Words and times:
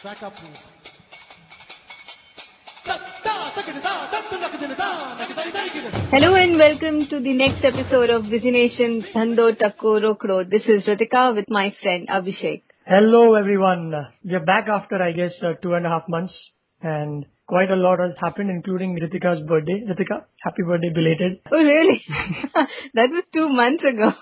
Track 0.00 0.22
up, 0.22 0.32
please. 0.34 0.68
Hello 6.12 6.34
and 6.34 6.56
welcome 6.58 7.00
to 7.06 7.20
the 7.20 7.32
next 7.34 7.64
episode 7.64 8.10
of 8.10 8.30
Busy 8.30 8.50
Nation 8.50 9.00
Dhando 9.02 9.54
Takko 9.56 10.00
Rokro. 10.04 10.48
This 10.48 10.62
is 10.66 10.82
Ritika 10.86 11.34
with 11.36 11.44
my 11.48 11.74
friend 11.82 12.08
Abhishek. 12.08 12.62
Hello 12.86 13.34
everyone. 13.34 13.92
We're 14.24 14.44
back 14.44 14.68
after 14.68 15.02
I 15.02 15.12
guess 15.12 15.32
uh, 15.42 15.52
two 15.62 15.74
and 15.74 15.86
a 15.86 15.90
half 15.90 16.08
months 16.08 16.34
and 16.82 17.26
quite 17.46 17.70
a 17.70 17.76
lot 17.76 17.98
has 18.00 18.12
happened 18.20 18.50
including 18.50 18.98
Ritika's 18.98 19.46
birthday. 19.46 19.84
Ritika, 19.88 20.24
happy 20.42 20.62
birthday 20.66 20.90
belated. 20.94 21.40
Oh 21.52 21.58
really? 21.58 22.02
that 22.94 23.10
was 23.10 23.24
two 23.32 23.48
months 23.48 23.82
ago. 23.84 24.12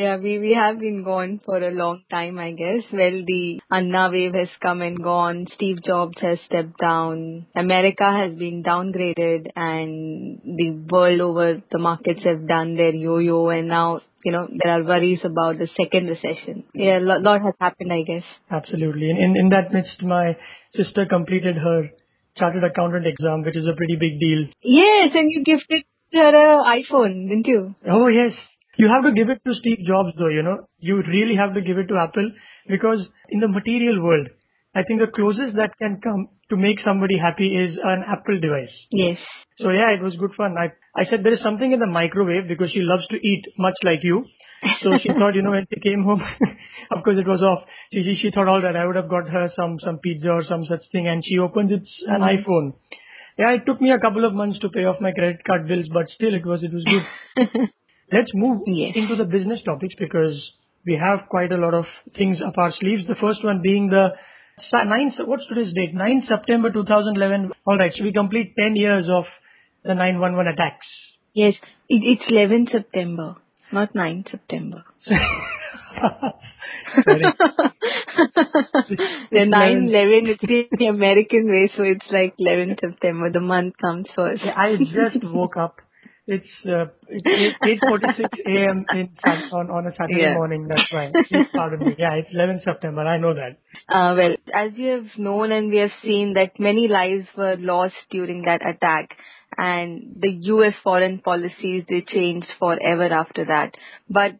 Yeah, 0.00 0.16
we, 0.16 0.38
we 0.38 0.56
have 0.58 0.80
been 0.80 1.02
gone 1.04 1.40
for 1.44 1.58
a 1.58 1.70
long 1.70 2.02
time 2.10 2.38
I 2.38 2.50
guess. 2.52 2.84
Well, 2.92 3.22
the 3.26 3.60
Anna 3.70 4.08
wave 4.10 4.34
has 4.34 4.48
come 4.62 4.82
and 4.82 5.02
gone. 5.02 5.46
Steve 5.54 5.78
Jobs 5.84 6.16
has 6.20 6.38
stepped 6.46 6.78
down. 6.80 7.46
America 7.54 8.04
has 8.20 8.38
been 8.38 8.62
downgraded 8.62 9.50
and 9.54 10.40
the 10.44 10.70
world 10.90 11.20
over 11.20 11.62
the 11.70 11.78
markets 11.78 12.20
have 12.24 12.46
done 12.48 12.76
their 12.76 12.94
yo-yo 12.94 13.48
and 13.50 13.68
now 13.68 14.00
you 14.24 14.32
know, 14.32 14.46
there 14.62 14.72
are 14.72 14.84
worries 14.84 15.20
about 15.24 15.56
the 15.58 15.68
second 15.80 16.08
recession. 16.08 16.64
Yeah, 16.74 16.98
a 16.98 17.00
lot, 17.00 17.22
lot 17.22 17.40
has 17.42 17.54
happened, 17.58 17.92
I 17.92 18.02
guess. 18.02 18.24
Absolutely. 18.50 19.08
In, 19.08 19.16
in 19.16 19.36
in 19.36 19.48
that 19.50 19.72
midst, 19.72 20.02
my 20.02 20.36
sister 20.76 21.06
completed 21.08 21.56
her 21.56 21.88
chartered 22.36 22.64
accountant 22.64 23.06
exam, 23.06 23.42
which 23.42 23.56
is 23.56 23.66
a 23.66 23.76
pretty 23.76 23.96
big 23.96 24.20
deal. 24.20 24.44
Yes, 24.62 25.12
and 25.14 25.30
you 25.30 25.42
gifted 25.42 25.84
her 26.12 26.34
an 26.36 26.82
iPhone, 26.82 27.28
didn't 27.28 27.46
you? 27.46 27.74
Oh 27.88 28.08
yes. 28.08 28.34
You 28.80 28.88
have 28.92 29.04
to 29.08 29.12
give 29.16 29.28
it 29.34 29.40
to 29.46 29.54
Steve 29.60 29.86
Jobs 29.86 30.12
though, 30.18 30.32
you 30.36 30.42
know. 30.42 30.58
You 30.90 30.96
really 31.06 31.36
have 31.40 31.54
to 31.54 31.60
give 31.68 31.78
it 31.82 31.88
to 31.92 31.98
Apple 32.02 32.30
because 32.74 33.00
in 33.28 33.40
the 33.44 33.48
material 33.48 34.02
world, 34.02 34.28
I 34.74 34.82
think 34.88 35.00
the 35.00 35.10
closest 35.14 35.56
that 35.56 35.76
can 35.82 36.00
come 36.02 36.28
to 36.50 36.56
make 36.56 36.78
somebody 36.84 37.18
happy 37.18 37.48
is 37.62 37.76
an 37.92 38.04
Apple 38.16 38.38
device. 38.40 38.74
Yes. 38.90 39.18
So 39.62 39.70
yeah, 39.70 39.90
it 39.96 40.02
was 40.02 40.14
good 40.24 40.34
fun. 40.36 40.56
I 40.64 40.68
I 40.96 41.04
said 41.10 41.24
there 41.24 41.34
is 41.38 41.42
something 41.48 41.72
in 41.72 41.80
the 41.80 41.90
microwave 41.96 42.46
because 42.52 42.70
she 42.76 42.80
loves 42.92 43.06
to 43.08 43.16
eat 43.32 43.44
much 43.58 43.74
like 43.90 44.04
you. 44.10 44.24
So 44.84 44.94
she 45.02 45.08
thought, 45.18 45.34
you 45.34 45.42
know, 45.42 45.50
when 45.56 45.66
she 45.72 45.80
came 45.88 46.04
home, 46.04 46.22
of 46.96 47.02
course 47.04 47.18
it 47.24 47.28
was 47.34 47.42
off. 47.50 47.66
She, 47.92 48.02
she 48.06 48.14
she 48.22 48.30
thought 48.36 48.48
all 48.54 48.62
that 48.68 48.76
I 48.76 48.86
would 48.86 48.96
have 49.02 49.10
got 49.16 49.28
her 49.36 49.44
some 49.56 49.76
some 49.84 49.98
pizza 49.98 50.30
or 50.38 50.44
some 50.52 50.64
such 50.70 50.86
thing, 50.92 51.08
and 51.08 51.24
she 51.26 51.38
opened 51.48 51.72
it's 51.78 51.92
an 52.06 52.22
Mhm. 52.22 52.32
iPhone. 52.36 52.72
Yeah, 53.42 53.52
it 53.58 53.66
took 53.66 53.80
me 53.80 53.90
a 53.90 54.00
couple 54.06 54.24
of 54.30 54.34
months 54.44 54.58
to 54.60 54.68
pay 54.78 54.84
off 54.92 55.00
my 55.08 55.12
credit 55.18 55.44
card 55.50 55.68
bills, 55.68 55.88
but 55.98 56.08
still 56.16 56.34
it 56.40 56.46
was 56.54 56.62
it 56.70 56.72
was 56.78 56.84
good. 56.94 57.68
Let's 58.12 58.30
move 58.34 58.62
Yes. 58.66 58.92
into 58.96 59.16
the 59.16 59.24
business 59.24 59.60
topics 59.64 59.94
because 59.98 60.34
we 60.86 60.94
have 60.96 61.28
quite 61.28 61.52
a 61.52 61.56
lot 61.56 61.74
of 61.74 61.84
things 62.16 62.38
up 62.46 62.54
our 62.58 62.72
sleeves. 62.80 63.06
The 63.06 63.14
first 63.20 63.44
one 63.44 63.60
being 63.62 63.88
the 63.88 64.08
sa- 64.70 64.84
9, 64.84 65.12
what's 65.26 65.46
today's 65.48 65.72
date? 65.74 65.94
9 65.94 66.24
September 66.28 66.70
2011. 66.72 67.52
Alright, 67.66 67.92
so 67.96 68.04
we 68.04 68.12
complete 68.12 68.54
10 68.58 68.76
years 68.76 69.06
of 69.08 69.24
the 69.84 69.94
911 69.94 70.52
attacks. 70.52 70.86
yes, 71.34 71.54
it, 71.88 72.02
it's 72.12 72.22
11 72.28 72.68
September, 72.72 73.36
not 73.72 73.94
9 73.94 74.24
September. 74.30 74.82
Sorry. 75.06 75.20
the 79.30 79.46
9 79.46 79.88
11 79.88 80.26
it's 80.26 80.40
the, 80.40 80.64
the 80.76 80.86
American 80.86 81.48
way, 81.48 81.70
so 81.76 81.82
it's 81.84 82.04
like 82.12 82.34
11 82.38 82.76
September. 82.80 83.30
The 83.30 83.40
month 83.40 83.74
comes 83.80 84.06
first. 84.16 84.42
I 84.42 84.74
just 84.76 85.22
woke 85.24 85.56
up. 85.56 85.76
It's 86.30 86.46
uh, 86.64 86.86
8:46 87.10 88.28
a.m. 88.46 88.84
in 88.94 89.08
on 89.52 89.68
on 89.68 89.86
a 89.88 89.90
Saturday 89.96 90.32
morning. 90.32 90.68
That's 90.68 90.92
right. 90.92 91.12
Please 91.12 91.46
pardon 91.52 91.80
me. 91.80 91.96
Yeah, 91.98 92.14
it's 92.14 92.28
11 92.32 92.60
September. 92.64 93.02
I 93.02 93.18
know 93.18 93.34
that. 93.34 93.58
Uh, 93.92 94.14
well, 94.14 94.34
as 94.54 94.70
you 94.76 94.90
have 94.92 95.18
known 95.18 95.50
and 95.50 95.70
we 95.70 95.78
have 95.78 95.90
seen 96.04 96.34
that 96.34 96.60
many 96.60 96.86
lives 96.86 97.26
were 97.36 97.56
lost 97.58 97.98
during 98.12 98.42
that 98.42 98.60
attack 98.64 99.10
and 99.58 100.16
the 100.20 100.30
US 100.54 100.74
foreign 100.84 101.18
policies, 101.18 101.82
they 101.88 102.04
changed 102.06 102.46
forever 102.60 103.12
after 103.12 103.44
that. 103.46 103.74
But 104.08 104.38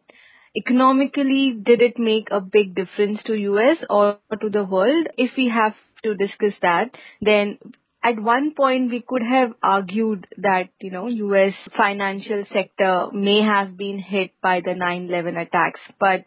economically, 0.55 1.59
did 1.61 1.81
it 1.81 1.99
make 1.99 2.29
a 2.31 2.39
big 2.39 2.73
difference 2.73 3.19
to 3.25 3.33
US 3.33 3.77
or 3.89 4.17
to 4.39 4.49
the 4.49 4.63
world? 4.63 5.07
If 5.17 5.31
we 5.35 5.51
have 5.53 5.73
to 6.03 6.15
discuss 6.15 6.53
that, 6.61 6.91
then 7.21 7.57
at 8.03 8.19
one 8.19 8.53
point 8.55 8.91
we 8.91 9.03
could 9.07 9.21
have 9.21 9.51
argued 9.61 10.27
that, 10.37 10.69
you 10.79 10.91
know, 10.91 11.07
US 11.07 11.53
financial 11.77 12.43
sector 12.53 13.07
may 13.13 13.41
have 13.41 13.77
been 13.77 13.99
hit 13.99 14.31
by 14.41 14.61
the 14.63 14.71
9-11 14.71 15.39
attacks. 15.41 15.79
But 15.99 16.25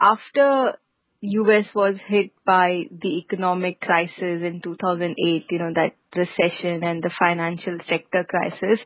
after 0.00 0.72
US 1.20 1.64
was 1.74 1.94
hit 2.08 2.32
by 2.44 2.82
the 2.90 3.18
economic 3.18 3.80
crisis 3.80 4.42
in 4.42 4.60
2008, 4.64 5.46
you 5.50 5.58
know, 5.58 5.72
that 5.74 5.94
recession 6.16 6.82
and 6.82 7.02
the 7.02 7.10
financial 7.16 7.78
sector 7.88 8.24
crisis, 8.28 8.80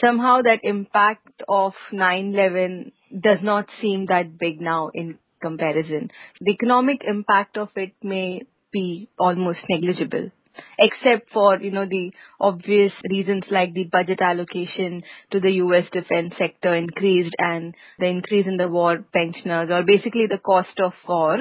somehow 0.00 0.42
that 0.42 0.60
impact 0.64 1.42
of 1.48 1.72
9-11 1.92 2.90
does 3.12 3.38
not 3.42 3.66
seem 3.80 4.06
that 4.06 4.36
big 4.36 4.60
now 4.60 4.90
in 4.92 5.18
comparison. 5.40 6.10
The 6.40 6.50
economic 6.50 7.02
impact 7.06 7.56
of 7.56 7.68
it 7.76 7.92
may 8.02 8.42
be 8.72 9.08
almost 9.16 9.60
negligible 9.68 10.32
except 10.78 11.30
for, 11.32 11.58
you 11.58 11.70
know, 11.70 11.86
the 11.86 12.12
obvious 12.40 12.92
reasons 13.08 13.44
like 13.50 13.72
the 13.74 13.84
budget 13.84 14.20
allocation 14.20 15.02
to 15.32 15.40
the 15.40 15.52
US 15.64 15.84
defense 15.92 16.34
sector 16.38 16.74
increased 16.74 17.34
and 17.38 17.74
the 17.98 18.06
increase 18.06 18.46
in 18.46 18.56
the 18.56 18.68
war 18.68 19.04
pensioners 19.12 19.70
or 19.70 19.82
basically 19.84 20.26
the 20.28 20.38
cost 20.38 20.80
of 20.80 20.92
war 21.08 21.38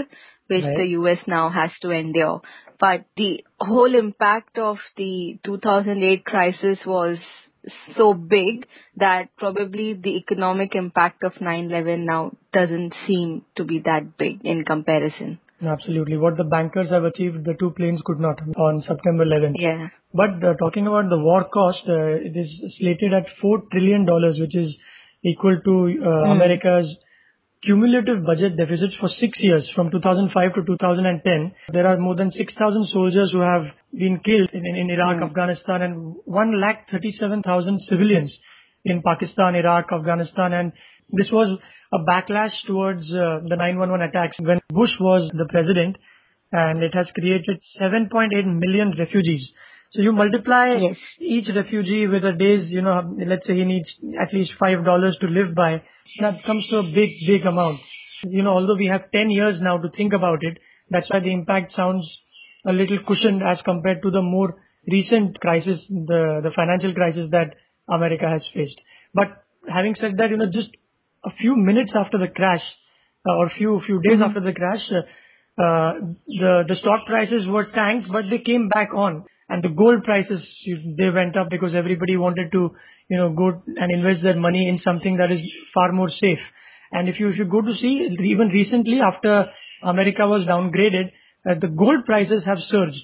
which 0.48 0.64
Right. 0.64 0.78
the 0.78 0.88
US 1.00 1.18
now 1.28 1.50
has 1.50 1.72
to 1.82 1.90
endure. 1.92 2.42
But 2.80 3.06
the 3.16 3.44
whole 3.60 3.96
impact 3.96 4.58
of 4.58 4.78
the 4.98 5.40
2008 5.44 6.26
crisis 6.26 6.78
was 6.86 7.18
so 7.98 8.14
big 8.14 8.68
that 8.98 9.30
probably 9.38 9.94
the 9.94 10.18
economic 10.18 10.76
impact 10.76 11.24
of 11.24 11.34
9-11 11.34 12.06
now 12.06 12.32
doesn't 12.54 12.94
seem 13.08 13.44
to 13.58 13.64
be 13.64 13.80
that 13.86 14.18
big 14.18 14.46
in 14.46 14.64
comparison. 14.66 15.40
Absolutely. 15.64 16.18
What 16.18 16.38
the 16.38 16.44
bankers 16.44 16.90
have 16.90 17.04
achieved, 17.06 17.46
the 17.46 17.56
two 17.60 17.72
planes 17.72 18.02
could 18.06 18.20
not 18.20 18.40
on 18.58 18.84
September 18.88 19.26
11th. 19.26 19.56
Yeah. 19.58 19.88
But 20.14 20.44
uh, 20.44 20.54
talking 20.60 20.88
about 20.88 21.10
the 21.10 21.18
war 21.18 21.46
cost, 21.46 21.80
uh, 21.88 22.20
it 22.28 22.36
is 22.36 22.50
slated 22.80 23.14
at 23.14 23.26
four 23.42 23.64
trillion 23.72 24.06
dollars, 24.06 24.38
which 24.40 24.56
is 24.56 24.74
equal 25.24 25.58
to 25.64 25.76
uh, 26.04 26.26
Hmm. 26.26 26.32
America's 26.32 26.88
cumulative 27.64 28.24
budget 28.26 28.58
deficits 28.58 28.94
for 29.00 29.10
six 29.20 29.40
years, 29.40 29.68
from 29.74 29.90
2005 29.90 30.54
to 30.56 30.64
2010. 30.66 31.52
There 31.74 31.88
are 31.88 31.98
more 31.98 32.16
than 32.16 32.32
6,000 32.32 32.88
soldiers 32.94 33.32
who 33.32 33.40
have 33.40 33.64
been 33.92 34.20
killed 34.24 34.50
in, 34.54 34.66
in, 34.66 34.76
in 34.76 34.90
Iraq, 34.92 35.18
Hmm. 35.18 35.24
Afghanistan, 35.24 35.82
and 35.82 36.16
one 36.26 36.60
lakh 36.60 36.90
thirty-seven 36.92 37.42
thousand 37.44 37.80
civilians 37.90 38.32
in 38.84 39.02
Pakistan, 39.02 39.56
Iraq, 39.56 39.86
Afghanistan, 39.92 40.54
and 40.54 40.72
this 41.10 41.32
was 41.32 41.58
a 41.94 42.00
backlash 42.00 42.54
towards 42.68 43.04
uh, 43.12 43.40
the 43.48 43.56
911 43.56 44.02
attacks 44.10 44.36
when 44.42 44.60
Bush 44.70 44.92
was 45.00 45.30
the 45.34 45.46
president, 45.46 45.98
and 46.52 46.84
it 46.84 46.94
has 46.94 47.08
created 47.14 47.60
7.8 47.82 48.30
million 48.46 48.94
refugees. 48.98 49.42
So 49.94 50.02
you 50.02 50.12
multiply 50.12 50.76
Yes. 50.76 50.98
each 51.20 51.48
refugee 51.56 52.08
with 52.08 52.24
a 52.26 52.34
day's, 52.34 52.70
you 52.70 52.82
know, 52.82 53.16
let's 53.26 53.46
say 53.48 53.56
he 53.56 53.64
needs 53.64 53.88
at 54.20 54.34
least 54.34 54.52
five 54.60 54.84
dollars 54.84 55.18
to 55.22 55.28
live 55.28 55.56
by. 55.56 55.82
That 56.20 56.44
comes 56.46 56.66
to 56.70 56.78
a 56.78 56.84
big, 56.84 57.12
big 57.28 57.46
amount. 57.46 57.80
You 58.24 58.44
know, 58.44 58.52
although 58.52 58.76
we 58.76 58.88
have 58.88 59.12
10 59.12 59.30
years 59.30 59.60
now 59.62 59.78
to 59.78 59.90
think 59.90 60.14
about 60.14 60.40
it, 60.42 60.58
that's 60.90 61.10
why 61.10 61.20
the 61.20 61.32
impact 61.32 61.74
sounds 61.76 62.06
a 62.68 62.74
little 62.74 63.00
cushioned 63.08 63.42
as 63.44 63.58
compared 63.64 64.02
to 64.02 64.12
the 64.12 64.22
more 64.22 64.56
recent 64.92 65.40
crisis, 65.40 65.80
the, 65.90 66.42
the 66.44 66.52
financial 66.56 66.94
crisis 66.94 67.30
that 67.32 67.56
America 67.88 68.28
has 68.28 68.42
faced. 68.54 68.80
But 69.14 69.44
having 69.72 69.96
said 70.00 70.18
that, 70.18 70.30
you 70.30 70.38
know, 70.38 70.48
just 70.52 70.70
a 71.26 71.32
few 71.40 71.56
minutes 71.56 71.92
after 71.96 72.18
the 72.18 72.28
crash, 72.28 72.62
uh, 73.28 73.36
or 73.36 73.52
few 73.58 73.82
few 73.86 74.02
days 74.02 74.20
after 74.24 74.40
the 74.40 74.54
crash, 74.54 74.84
uh, 74.92 75.62
uh, 75.62 75.94
the 76.28 76.64
the 76.68 76.76
stock 76.82 77.06
prices 77.08 77.48
were 77.48 77.66
tanked, 77.72 78.12
but 78.12 78.26
they 78.30 78.40
came 78.40 78.70
back 78.70 78.94
on, 78.94 79.26
and 79.50 79.64
the 79.64 79.70
gold 79.70 80.04
prices 80.04 80.42
they 80.98 81.10
went 81.10 81.36
up 81.38 81.50
because 81.50 81.74
everybody 81.76 82.18
wanted 82.18 82.52
to, 82.52 82.70
you 83.10 83.18
know, 83.18 83.34
go 83.34 83.62
and 83.66 83.92
invest 83.92 84.22
their 84.24 84.36
money 84.38 84.68
in 84.70 84.80
something 84.84 85.18
that 85.18 85.32
is 85.32 85.40
far 85.74 85.92
more 85.92 86.12
safe. 86.22 86.44
And 86.92 87.10
if 87.10 87.20
you 87.20 87.30
if 87.30 87.38
you 87.38 87.46
go 87.46 87.62
to 87.62 87.74
see 87.82 88.08
even 88.34 88.50
recently 88.50 89.00
after 89.02 89.46
America 89.84 90.28
was 90.28 90.46
downgraded, 90.48 91.12
uh, 91.50 91.56
the 91.60 91.68
gold 91.68 92.06
prices 92.06 92.44
have 92.46 92.58
surged. 92.70 93.02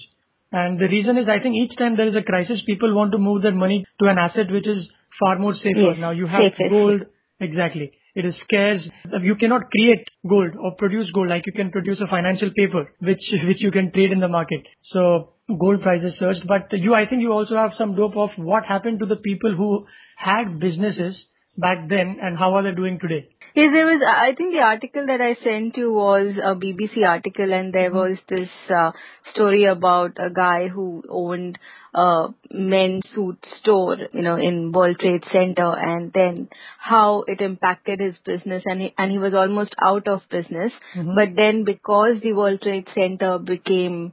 And 0.52 0.78
the 0.78 0.86
reason 0.86 1.16
is, 1.16 1.26
I 1.28 1.42
think 1.42 1.56
each 1.56 1.76
time 1.78 1.96
there 1.96 2.08
is 2.08 2.14
a 2.14 2.22
crisis, 2.22 2.60
people 2.66 2.94
want 2.94 3.12
to 3.12 3.18
move 3.18 3.40
their 3.42 3.54
money 3.54 3.86
to 4.00 4.08
an 4.08 4.18
asset 4.18 4.52
which 4.52 4.66
is 4.66 4.84
far 5.18 5.38
more 5.38 5.54
safer. 5.54 5.96
Yes, 5.96 5.96
Now 5.98 6.10
you 6.10 6.26
have 6.26 6.52
safest. 6.52 6.70
gold, 6.70 7.00
exactly. 7.40 7.92
It 8.14 8.26
is 8.26 8.34
scarce. 8.44 8.82
You 9.22 9.36
cannot 9.36 9.70
create 9.70 10.06
gold 10.28 10.52
or 10.62 10.72
produce 10.76 11.10
gold 11.14 11.28
like 11.28 11.46
you 11.46 11.52
can 11.52 11.70
produce 11.70 11.98
a 12.00 12.10
financial 12.10 12.50
paper, 12.54 12.92
which 13.00 13.22
which 13.46 13.60
you 13.60 13.70
can 13.70 13.90
trade 13.92 14.12
in 14.12 14.20
the 14.20 14.28
market. 14.28 14.66
So 14.92 15.32
gold 15.58 15.82
prices 15.82 16.12
surged. 16.18 16.46
But 16.46 16.68
you, 16.72 16.94
I 16.94 17.06
think 17.06 17.22
you 17.22 17.32
also 17.32 17.56
have 17.56 17.72
some 17.78 17.96
dope 17.96 18.16
of 18.16 18.30
what 18.36 18.64
happened 18.66 19.00
to 19.00 19.06
the 19.06 19.16
people 19.16 19.54
who 19.56 19.86
had 20.16 20.60
businesses 20.60 21.16
back 21.56 21.88
then 21.88 22.18
and 22.22 22.38
how 22.38 22.54
are 22.54 22.62
they 22.62 22.74
doing 22.74 22.98
today? 23.00 23.28
Yes, 23.54 23.68
there 23.72 23.84
was. 23.86 24.00
I 24.08 24.34
think 24.34 24.52
the 24.54 24.60
article 24.60 25.06
that 25.06 25.20
I 25.20 25.36
sent 25.44 25.76
you 25.76 25.92
was 25.92 26.34
a 26.42 26.54
BBC 26.54 27.06
article, 27.06 27.52
and 27.52 27.72
there 27.72 27.92
was 27.92 28.16
this 28.28 28.48
uh, 28.74 28.92
story 29.34 29.64
about 29.64 30.12
a 30.18 30.30
guy 30.30 30.68
who 30.68 31.02
owned 31.08 31.58
a 31.94 32.28
men's 32.50 33.02
suit 33.14 33.38
store, 33.60 33.98
you 34.12 34.22
know, 34.22 34.36
in 34.36 34.72
World 34.72 34.96
Trade 34.98 35.24
Center, 35.30 35.70
and 35.76 36.10
then 36.14 36.48
how 36.78 37.24
it 37.26 37.42
impacted 37.42 38.00
his 38.00 38.14
business, 38.24 38.62
and 38.64 38.80
he, 38.80 38.94
and 38.96 39.12
he 39.12 39.18
was 39.18 39.34
almost 39.34 39.74
out 39.82 40.08
of 40.08 40.22
business. 40.30 40.72
Mhm. 40.96 41.14
But 41.14 41.36
then, 41.36 41.64
because 41.64 42.20
the 42.22 42.32
World 42.32 42.62
Trade 42.62 42.88
Center 42.94 43.38
became 43.38 44.12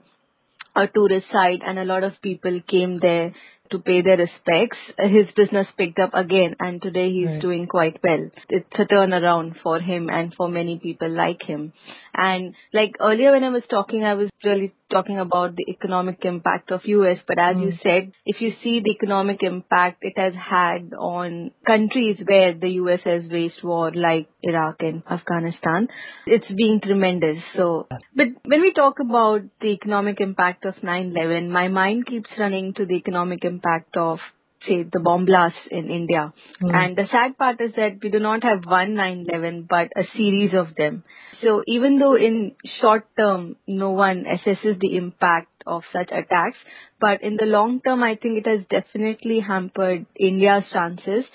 a 0.75 0.88
tourist 0.88 1.25
site 1.31 1.62
and 1.65 1.80
a 1.80 1.83
lot 1.83 2.03
of 2.03 2.13
people 2.21 2.59
came 2.69 3.00
there 3.00 3.33
to 3.71 3.80
pay 3.80 4.01
their 4.01 4.18
respects, 4.18 4.77
his 4.98 5.27
business 5.36 5.68
picked 5.77 6.00
up 6.00 6.12
again 6.13 6.56
and 6.60 6.81
today 6.81 7.12
he's 7.12 7.27
Right. 7.27 7.42
doing 7.42 7.68
quite 7.68 7.98
well. 8.04 8.30
It's 8.50 8.80
a 8.80 8.86
turnaround 8.86 9.60
for 9.63 9.80
him 9.80 10.10
and 10.10 10.33
for 10.33 10.48
many 10.50 10.80
people 10.80 11.10
like 11.10 11.44
him. 11.44 11.74
And 12.16 12.56
like 12.74 12.95
earlier 13.00 13.31
when 13.31 13.44
I 13.44 13.50
was 13.50 13.63
talking, 13.69 14.04
I 14.04 14.16
was 14.16 14.30
really 14.44 14.71
talking 14.92 15.19
about 15.19 15.56
the 15.56 15.66
economic 15.69 16.25
impact 16.25 16.71
of 16.71 16.81
US, 16.86 17.19
but 17.27 17.38
as 17.38 17.56
you 17.57 17.68
Mm. 17.74 17.81
said, 17.83 18.12
if 18.25 18.42
you 18.42 18.51
see 18.63 18.80
the 18.80 18.92
economic 18.92 19.44
impact 19.44 19.98
it 20.01 20.18
has 20.18 20.33
had 20.33 20.94
on 20.98 21.51
countries 21.66 22.18
where 22.25 22.54
the 22.54 22.71
US 22.81 23.01
has 23.04 23.24
waged 23.30 23.62
war 23.63 23.92
like 23.92 24.27
Iraq 24.42 24.81
and 24.81 25.04
Afghanistan, 25.10 25.88
it's 26.25 26.48
been 26.48 26.80
tremendous. 26.81 27.38
So, 27.56 27.88
but 28.16 28.27
when 28.45 28.62
we 28.62 28.74
talk 28.74 29.00
about 29.00 29.42
the 29.62 29.68
economic 29.68 30.19
impact 30.19 30.66
of 30.66 30.75
9/11, 30.81 31.50
my 31.51 31.68
mind 31.68 32.07
keeps 32.07 32.30
running 32.39 32.74
to 32.74 32.86
the 32.86 32.95
economic 32.95 33.44
impact 33.44 33.58
of 33.95 34.19
say 34.67 34.83
the 34.83 35.00
bomb 35.00 35.25
blasts 35.25 35.57
in 35.71 35.89
India. 35.89 36.33
Mm. 36.61 36.73
And 36.73 36.97
the 36.97 37.06
sad 37.11 37.38
part 37.38 37.61
is 37.61 37.71
that 37.75 38.00
we 38.03 38.09
do 38.09 38.19
not 38.19 38.44
have 38.44 38.65
one 38.65 38.95
9/11 38.95 39.67
but 39.69 39.89
a 39.95 40.06
series 40.15 40.53
of 40.53 40.75
them. 40.75 41.03
So 41.41 41.63
even 41.67 42.00
though 42.00 42.15
in 42.15 42.56
short 42.81 43.06
term 43.17 43.56
no 43.67 43.91
one 43.91 44.25
assesses 44.25 44.79
the 44.79 44.97
impact 44.97 45.63
of 45.65 45.83
such 45.94 46.11
attacks, 46.11 46.57
but 47.00 47.21
in 47.23 47.38
the 47.38 47.45
long 47.45 47.79
term 47.81 48.03
I 48.03 48.15
think 48.15 48.39
it 48.39 48.47
has 48.47 48.65
definitely 48.69 49.39
hampered 49.39 50.06
India's 50.15 50.63
chances 50.73 51.25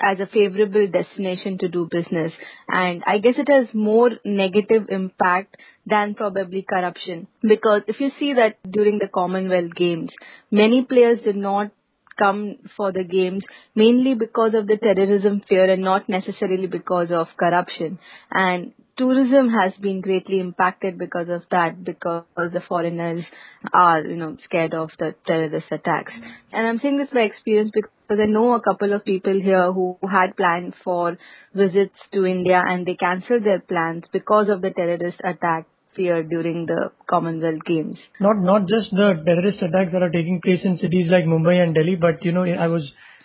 as 0.00 0.18
a 0.18 0.26
favorable 0.26 0.86
destination 0.86 1.58
to 1.58 1.68
do 1.68 1.88
business. 1.90 2.32
And 2.68 3.02
I 3.06 3.18
guess 3.18 3.34
it 3.36 3.48
has 3.48 3.74
more 3.74 4.10
negative 4.24 4.88
impact 4.88 5.56
than 5.86 6.14
probably 6.14 6.64
corruption. 6.68 7.26
Because 7.42 7.82
if 7.86 7.96
you 8.00 8.10
see 8.18 8.34
that 8.34 8.58
during 8.70 8.98
the 8.98 9.08
Commonwealth 9.12 9.74
Games, 9.74 10.10
many 10.50 10.84
players 10.84 11.18
did 11.24 11.36
not 11.36 11.70
come 12.18 12.56
for 12.76 12.92
the 12.92 13.04
games 13.04 13.42
mainly 13.74 14.14
because 14.14 14.52
of 14.54 14.66
the 14.66 14.76
terrorism 14.76 15.42
fear 15.48 15.70
and 15.72 15.82
not 15.82 16.08
necessarily 16.08 16.66
because 16.66 17.08
of 17.10 17.28
corruption. 17.38 17.98
And 18.30 18.72
tourism 18.98 19.48
has 19.48 19.72
been 19.80 20.02
greatly 20.02 20.40
impacted 20.40 20.98
because 20.98 21.28
of 21.30 21.42
that 21.50 21.82
because 21.82 22.24
the 22.36 22.60
foreigners 22.68 23.24
are, 23.72 24.02
you 24.02 24.16
know, 24.16 24.36
scared 24.44 24.74
of 24.74 24.90
the 24.98 25.14
terrorist 25.26 25.66
attacks. 25.72 26.12
And 26.52 26.66
I'm 26.66 26.78
saying 26.82 26.98
this 26.98 27.08
by 27.12 27.20
experience 27.20 27.70
because 27.72 27.90
I 28.10 28.26
know 28.26 28.54
a 28.54 28.60
couple 28.60 28.92
of 28.92 29.04
people 29.04 29.40
here 29.40 29.72
who 29.72 29.96
had 30.02 30.36
planned 30.36 30.74
for 30.82 31.16
visits 31.54 31.94
to 32.12 32.26
India 32.26 32.60
and 32.66 32.84
they 32.84 32.96
cancelled 32.96 33.44
their 33.44 33.60
plans 33.60 34.04
because 34.12 34.48
of 34.48 34.62
the 34.62 34.70
terrorist 34.70 35.18
attack 35.22 35.66
fear 35.94 36.22
during 36.24 36.66
the 36.66 36.90
Commonwealth 37.08 37.64
Games. 37.64 37.98
Not 38.20 38.38
not 38.38 38.62
just 38.62 38.90
the 38.90 39.22
terrorist 39.24 39.62
attacks 39.62 39.92
that 39.92 40.02
are 40.02 40.10
taking 40.10 40.40
place 40.42 40.60
in 40.64 40.78
cities 40.78 41.06
like 41.08 41.24
Mumbai 41.24 41.62
and 41.62 41.74
Delhi, 41.74 41.94
but 41.94 42.24
you 42.24 42.32
know, 42.32 42.44
I 42.44 42.66
was 42.66 42.82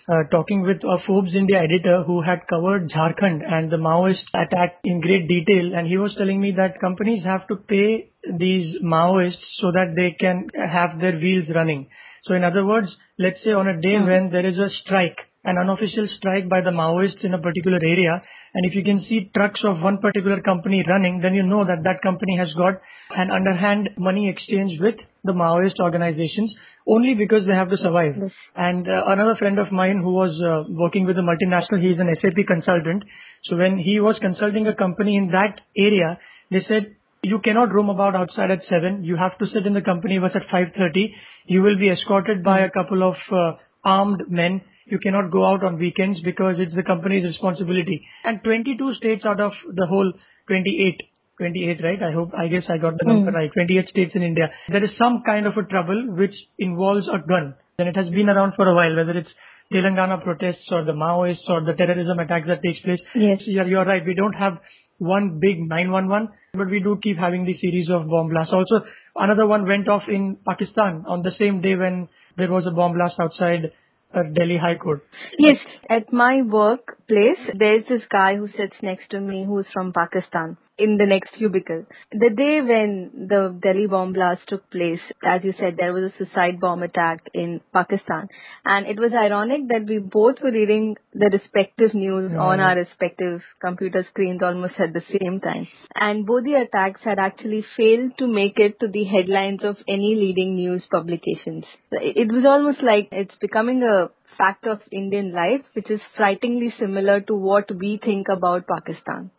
uh, 0.08 0.24
talking 0.30 0.62
with 0.62 0.84
a 0.84 0.98
Forbes 1.08 1.34
India 1.36 1.58
editor 1.58 2.04
who 2.04 2.22
had 2.22 2.48
covered 2.48 2.92
Jharkhand 2.92 3.42
and 3.44 3.72
the 3.72 3.78
Maoist 3.78 4.26
attack 4.36 4.78
in 4.84 5.02
great 5.02 5.28
detail, 5.28 5.74
and 5.76 5.88
he 5.88 5.98
was 5.98 6.14
telling 6.16 6.40
me 6.40 6.54
that 6.58 6.80
companies 6.80 7.24
have 7.24 7.48
to 7.48 7.56
pay 7.56 8.12
these 8.38 8.82
Maoists 8.84 9.50
so 9.62 9.72
that 9.72 9.94
they 9.96 10.16
can 10.20 10.48
have 10.56 11.00
their 11.00 11.18
wheels 11.18 11.50
running. 11.56 11.88
So 12.28 12.34
in 12.34 12.44
other 12.44 12.66
words, 12.66 12.88
let's 13.20 13.42
say 13.44 13.52
on 13.52 13.68
a 13.68 13.80
day 13.82 13.96
Hmm. 13.98 14.08
when 14.08 14.30
there 14.32 14.46
is 14.46 14.58
a 14.58 14.70
strike, 14.82 15.18
an 15.44 15.58
unofficial 15.58 16.08
strike 16.18 16.50
by 16.50 16.62
the 16.62 16.72
Maoists 16.72 17.24
in 17.24 17.34
a 17.34 17.42
particular 17.48 17.80
area, 17.82 18.22
and 18.56 18.66
if 18.66 18.74
you 18.74 18.84
can 18.84 19.02
see 19.08 19.30
trucks 19.36 19.62
of 19.64 19.82
one 19.82 19.98
particular 20.00 20.42
company 20.42 20.84
running, 20.88 21.20
then 21.20 21.36
you 21.36 21.44
know 21.44 21.66
that 21.66 21.84
that 21.84 22.02
company 22.02 22.38
has 22.38 22.52
got 22.54 22.82
an 23.16 23.30
underhand 23.30 23.90
money 23.98 24.30
exchange 24.30 24.80
with 24.80 24.96
the 25.24 25.34
Maoist 25.34 25.80
organizations 25.80 26.54
only 26.88 27.14
because 27.14 27.46
they 27.46 27.54
have 27.54 27.70
to 27.70 27.78
survive. 27.78 28.16
Yes. 28.22 28.32
And 28.56 28.88
uh, 28.88 29.04
another 29.08 29.36
friend 29.36 29.60
of 29.60 29.72
mine 29.72 30.02
who 30.02 30.14
was 30.14 30.34
uh, 30.42 30.70
working 30.70 31.06
with 31.06 31.18
a 31.18 31.22
multinational, 31.22 31.82
he 31.82 31.90
is 31.90 32.00
an 32.00 32.10
SAP 32.22 32.46
consultant. 32.48 33.04
So 33.50 33.58
when 33.58 33.78
he 33.78 34.00
was 34.00 34.18
consulting 34.22 34.68
a 34.68 34.76
company 34.76 35.18
in 35.18 35.28
that 35.28 35.62
area, 35.78 36.18
they 36.52 36.64
said, 36.68 36.96
you 37.32 37.40
cannot 37.48 37.74
roam 37.74 37.90
about 37.90 38.16
outside 38.16 38.52
at 38.52 38.62
7. 38.70 39.04
You 39.04 39.16
have 39.18 39.38
to 39.40 39.46
sit 39.54 39.66
in 39.66 39.74
the 39.74 39.82
company 39.82 40.20
bus 40.20 40.32
at 40.36 40.48
5.30. 40.54 41.06
You 41.48 41.62
will 41.66 41.78
be 41.78 41.90
escorted 41.90 42.44
by 42.44 42.60
a 42.62 42.70
couple 42.78 43.04
of 43.10 43.16
uh, 43.32 43.52
armed 43.84 44.24
men. 44.30 44.62
You 44.86 45.00
cannot 45.00 45.32
go 45.32 45.46
out 45.50 45.64
on 45.64 45.80
weekends 45.80 46.20
because 46.24 46.56
it's 46.60 46.76
the 46.76 46.84
company's 46.84 47.26
responsibility. 47.26 47.98
And 48.26 48.44
22 48.44 48.94
states 49.02 49.26
out 49.26 49.40
of 49.40 49.54
the 49.74 49.88
whole 49.88 50.12
28 50.48 51.02
28, 51.38 51.84
right? 51.84 52.02
I 52.02 52.12
hope, 52.14 52.32
I 52.34 52.48
guess 52.48 52.64
I 52.70 52.78
got 52.78 52.94
the 52.98 53.06
number 53.06 53.32
Mm. 53.32 53.36
right. 53.36 53.52
28 53.54 53.90
states 53.90 54.14
in 54.16 54.24
India. 54.24 54.46
There 54.70 54.84
is 54.84 54.92
some 54.98 55.22
kind 55.26 55.46
of 55.48 55.58
a 55.58 55.64
trouble 55.64 56.16
which 56.20 56.36
involves 56.60 57.10
a 57.10 57.20
gun. 57.32 57.56
And 57.80 57.90
it 57.90 57.98
has 58.02 58.08
been 58.18 58.30
around 58.30 58.54
for 58.56 58.66
a 58.70 58.76
while, 58.78 58.96
whether 58.96 59.18
it's 59.22 59.34
Telangana 59.74 60.24
protests 60.24 60.72
or 60.72 60.86
the 60.86 60.94
Maoists 60.94 61.50
or 61.50 61.60
the 61.70 61.74
terrorism 61.74 62.20
attacks 62.20 62.48
that 62.48 62.62
takes 62.64 62.80
place. 62.86 63.02
Yes. 63.16 63.42
You're, 63.48 63.68
you're 63.68 63.84
right. 63.92 64.06
We 64.06 64.16
don't 64.22 64.38
have 64.46 64.60
one 65.00 65.40
big 65.42 65.60
911, 65.68 66.30
but 66.56 66.70
we 66.70 66.80
do 66.80 66.98
keep 67.02 67.18
having 67.18 67.46
the 67.46 67.58
series 67.60 67.90
of 67.90 68.08
bomb 68.08 68.30
blasts. 68.30 68.54
Also, 68.54 68.86
another 69.16 69.48
one 69.48 69.68
went 69.68 69.88
off 69.88 70.04
in 70.08 70.38
Pakistan 70.48 71.04
on 71.08 71.22
the 71.22 71.32
same 71.40 71.62
day 71.62 71.76
when 71.76 72.08
there 72.38 72.52
was 72.52 72.66
a 72.68 72.72
bomb 72.72 72.94
blast 72.94 73.16
outside 73.20 73.72
uh, 74.14 74.24
Delhi 74.34 74.58
High 74.58 74.76
Court. 74.76 75.04
Yes, 75.38 75.58
at 75.90 76.12
my 76.12 76.42
workplace, 76.42 77.44
there's 77.58 77.84
this 77.90 78.02
guy 78.12 78.36
who 78.36 78.48
sits 78.48 78.76
next 78.82 79.10
to 79.12 79.20
me 79.20 79.46
who's 79.46 79.66
from 79.74 79.94
Pakistan 79.94 80.58
in 80.78 80.98
the 80.98 81.06
next 81.06 81.32
cubicle. 81.38 81.86
The 82.12 82.30
day 82.36 82.62
when 82.62 83.28
the 83.30 83.58
Delhi 83.62 83.88
bomb 83.88 84.14
blast 84.14 84.42
took 84.48 84.70
place, 84.72 85.00
as 85.24 85.42
you 85.44 85.54
said, 85.60 85.76
there 85.78 85.94
was 85.94 86.04
a 86.12 86.14
suicide 86.18 86.60
bomb 86.60 86.84
attack 86.84 87.22
in 87.34 87.62
Pakistan. 87.74 88.28
And 88.66 88.86
it 88.86 89.00
was 89.00 89.12
ironic 89.14 89.68
that 89.70 89.86
we 89.88 90.00
both 90.00 90.36
were 90.44 90.52
reading 90.52 90.98
the 91.14 91.30
respective 91.32 91.94
news 91.94 92.32
Yeah. 92.32 92.40
on 92.40 92.60
our 92.60 92.76
respective 92.76 93.42
computer 93.62 94.04
screens 94.10 94.42
almost 94.44 94.80
at 94.80 94.92
the 94.94 95.04
same 95.14 95.40
time. 95.40 95.68
And 95.96 96.26
both 96.26 96.44
the 96.44 96.56
attacks 96.56 97.02
had 97.04 97.20
actually 97.20 97.62
failed 97.78 98.18
to 98.18 98.28
make 98.28 98.60
it 98.60 98.80
to 98.82 98.88
the 98.88 99.06
headlines 99.06 99.64
of 99.64 99.78
any 99.88 100.16
leading 100.16 100.56
news 100.56 100.84
publications. 100.92 101.64
It 101.92 102.32
was 102.32 102.46
almost 102.46 102.84
like 102.84 103.08
it's 103.12 103.36
becoming 103.36 103.82
a 103.84 104.10
fact 104.38 104.68
of 104.68 104.82
Indian 104.92 105.32
life, 105.32 105.62
which 105.74 105.90
is 105.90 106.02
frighteningly 106.18 106.74
similar 106.78 107.22
to 107.22 107.36
what 107.36 107.72
we 107.74 107.98
think 108.04 108.28
about 108.28 108.68
Pakistan. 108.68 109.32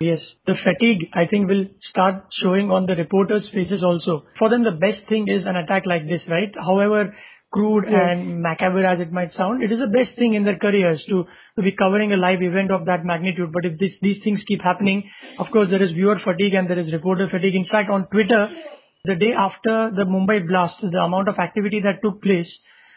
Yes, 0.00 0.18
the 0.46 0.54
fatigue 0.62 1.08
I 1.14 1.26
think 1.26 1.48
will 1.48 1.66
start 1.90 2.24
showing 2.42 2.70
on 2.70 2.86
the 2.86 2.94
reporters' 2.96 3.48
faces 3.54 3.82
also. 3.82 4.24
For 4.38 4.48
them, 4.50 4.64
the 4.64 4.72
best 4.72 5.06
thing 5.08 5.26
is 5.28 5.46
an 5.46 5.56
attack 5.56 5.84
like 5.86 6.06
this, 6.08 6.20
right? 6.28 6.52
However 6.58 7.14
crude 7.52 7.84
Yes. 7.88 8.00
and 8.02 8.42
macabre 8.42 8.84
as 8.84 8.98
it 8.98 9.12
might 9.12 9.32
sound, 9.34 9.62
it 9.62 9.70
is 9.70 9.78
the 9.78 9.86
best 9.86 10.18
thing 10.18 10.34
in 10.34 10.42
their 10.44 10.58
careers 10.58 11.00
to, 11.08 11.24
to 11.56 11.62
be 11.62 11.70
covering 11.70 12.12
a 12.12 12.16
live 12.16 12.42
event 12.42 12.72
of 12.72 12.84
that 12.86 13.04
magnitude. 13.04 13.52
But 13.52 13.64
if 13.64 13.78
this, 13.78 13.92
these 14.02 14.20
things 14.24 14.40
keep 14.48 14.60
happening, 14.60 15.04
of 15.38 15.46
course 15.52 15.68
there 15.70 15.80
is 15.82 15.92
viewer 15.92 16.18
fatigue 16.24 16.54
and 16.54 16.68
there 16.68 16.78
is 16.80 16.92
reporter 16.92 17.28
fatigue. 17.30 17.54
In 17.54 17.66
fact, 17.70 17.88
on 17.90 18.08
Twitter, 18.08 18.48
the 19.04 19.14
day 19.14 19.32
after 19.38 19.92
the 19.94 20.02
Mumbai 20.02 20.48
blast, 20.48 20.74
the 20.82 20.98
amount 20.98 21.28
of 21.28 21.38
activity 21.38 21.80
that 21.84 22.02
took 22.02 22.20
place, 22.20 22.48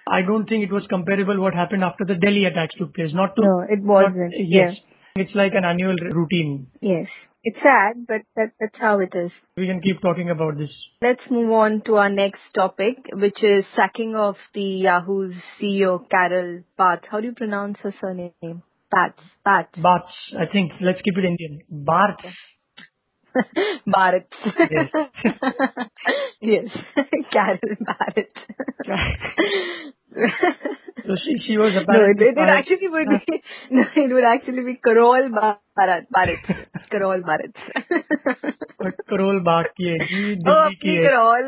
I 0.09 0.23
don't 0.23 0.47
think 0.49 0.63
it 0.63 0.71
was 0.73 0.87
comparable 0.89 1.39
what 1.39 1.53
happened 1.53 1.83
after 1.83 2.05
the 2.05 2.15
Delhi 2.15 2.45
attacks 2.45 2.73
took 2.79 2.95
place. 2.95 3.11
Not 3.13 3.35
to 3.35 3.41
No, 3.43 3.59
it 3.69 3.83
not- 3.83 4.05
wasn't. 4.09 4.33
yes, 4.39 4.73
it's 5.19 5.35
like 5.35 5.53
an 5.53 5.65
annual 5.65 5.95
routine. 6.11 6.67
Yes. 6.81 7.07
It's 7.43 7.57
sad, 7.63 8.05
but 8.07 8.21
that, 8.35 8.51
that's 8.59 8.75
how 8.79 8.99
it 8.99 9.13
is. 9.15 9.31
We 9.55 9.67
can 9.67 9.79
keep 9.79 10.01
talking 10.01 10.29
about 10.29 10.57
this. 10.57 10.69
Let's 11.01 11.21
move 11.31 11.51
on 11.51 11.81
to 11.85 11.95
our 11.95 12.09
next 12.09 12.41
topic, 12.53 12.97
which 13.13 13.41
is 13.41 13.63
sacking 13.75 14.15
of 14.15 14.35
the 14.53 14.61
Yahoo's 14.61 15.35
CEO, 15.61 16.09
Carol 16.09 16.63
Bath. 16.77 17.03
How 17.09 17.21
do 17.21 17.27
you 17.27 17.33
pronounce 17.33 17.77
her 17.83 17.93
surname? 18.01 18.63
Bats. 18.91 19.19
Bats. 19.45 19.69
Baths, 19.81 20.13
I 20.37 20.51
think. 20.51 20.73
Let's 20.81 20.99
keep 21.03 21.17
it 21.17 21.25
Indian. 21.25 21.61
Baths. 21.69 22.23
Bharat. 23.87 24.25
Yes. 24.71 24.89
yes. 26.41 26.65
Carol 27.31 27.59
Barrett. 27.79 28.33
So 31.06 31.16
she, 31.24 31.38
she 31.46 31.56
was 31.56 31.72
no, 31.74 31.80
it, 31.80 31.82
apparently 31.84 32.26
it, 32.26 32.30
it 32.30 32.34
fired- 32.36 32.50
actually 32.50 32.88
would 32.88 33.08
be, 33.08 33.42
no, 33.70 33.82
it 33.96 34.12
would 34.12 34.24
actually 34.24 34.62
be 34.64 34.74
Karol 34.84 35.30
Bharat. 35.30 36.06
Bharat. 36.14 36.42
Karol 36.90 37.22
Bharat. 37.22 37.52
but 38.78 38.94
Karol 39.08 39.40
Bagh 39.40 39.70
की 39.78 39.88
है 39.88 39.98
जी 40.10 40.20
oh, 40.32 40.36
Delhi 40.48 40.74
की 40.82 40.90
अपनी 40.90 40.94
है 40.96 41.02
Karol. 41.08 41.46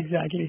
exactly 0.00 0.46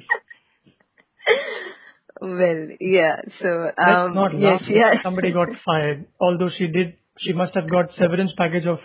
well, 2.21 2.67
yeah, 2.79 3.21
so, 3.41 3.49
let's 3.65 3.79
um, 3.79 4.13
not 4.13 4.33
yes, 4.33 4.61
laugh 4.61 4.67
yeah. 4.69 5.01
somebody 5.03 5.31
got 5.31 5.49
fired 5.65 6.05
although 6.19 6.49
she 6.57 6.67
did 6.67 6.93
She 7.19 7.33
must 7.33 7.53
have 7.55 7.69
got 7.69 7.91
severance 7.97 8.31
package 8.37 8.65
of 8.65 8.79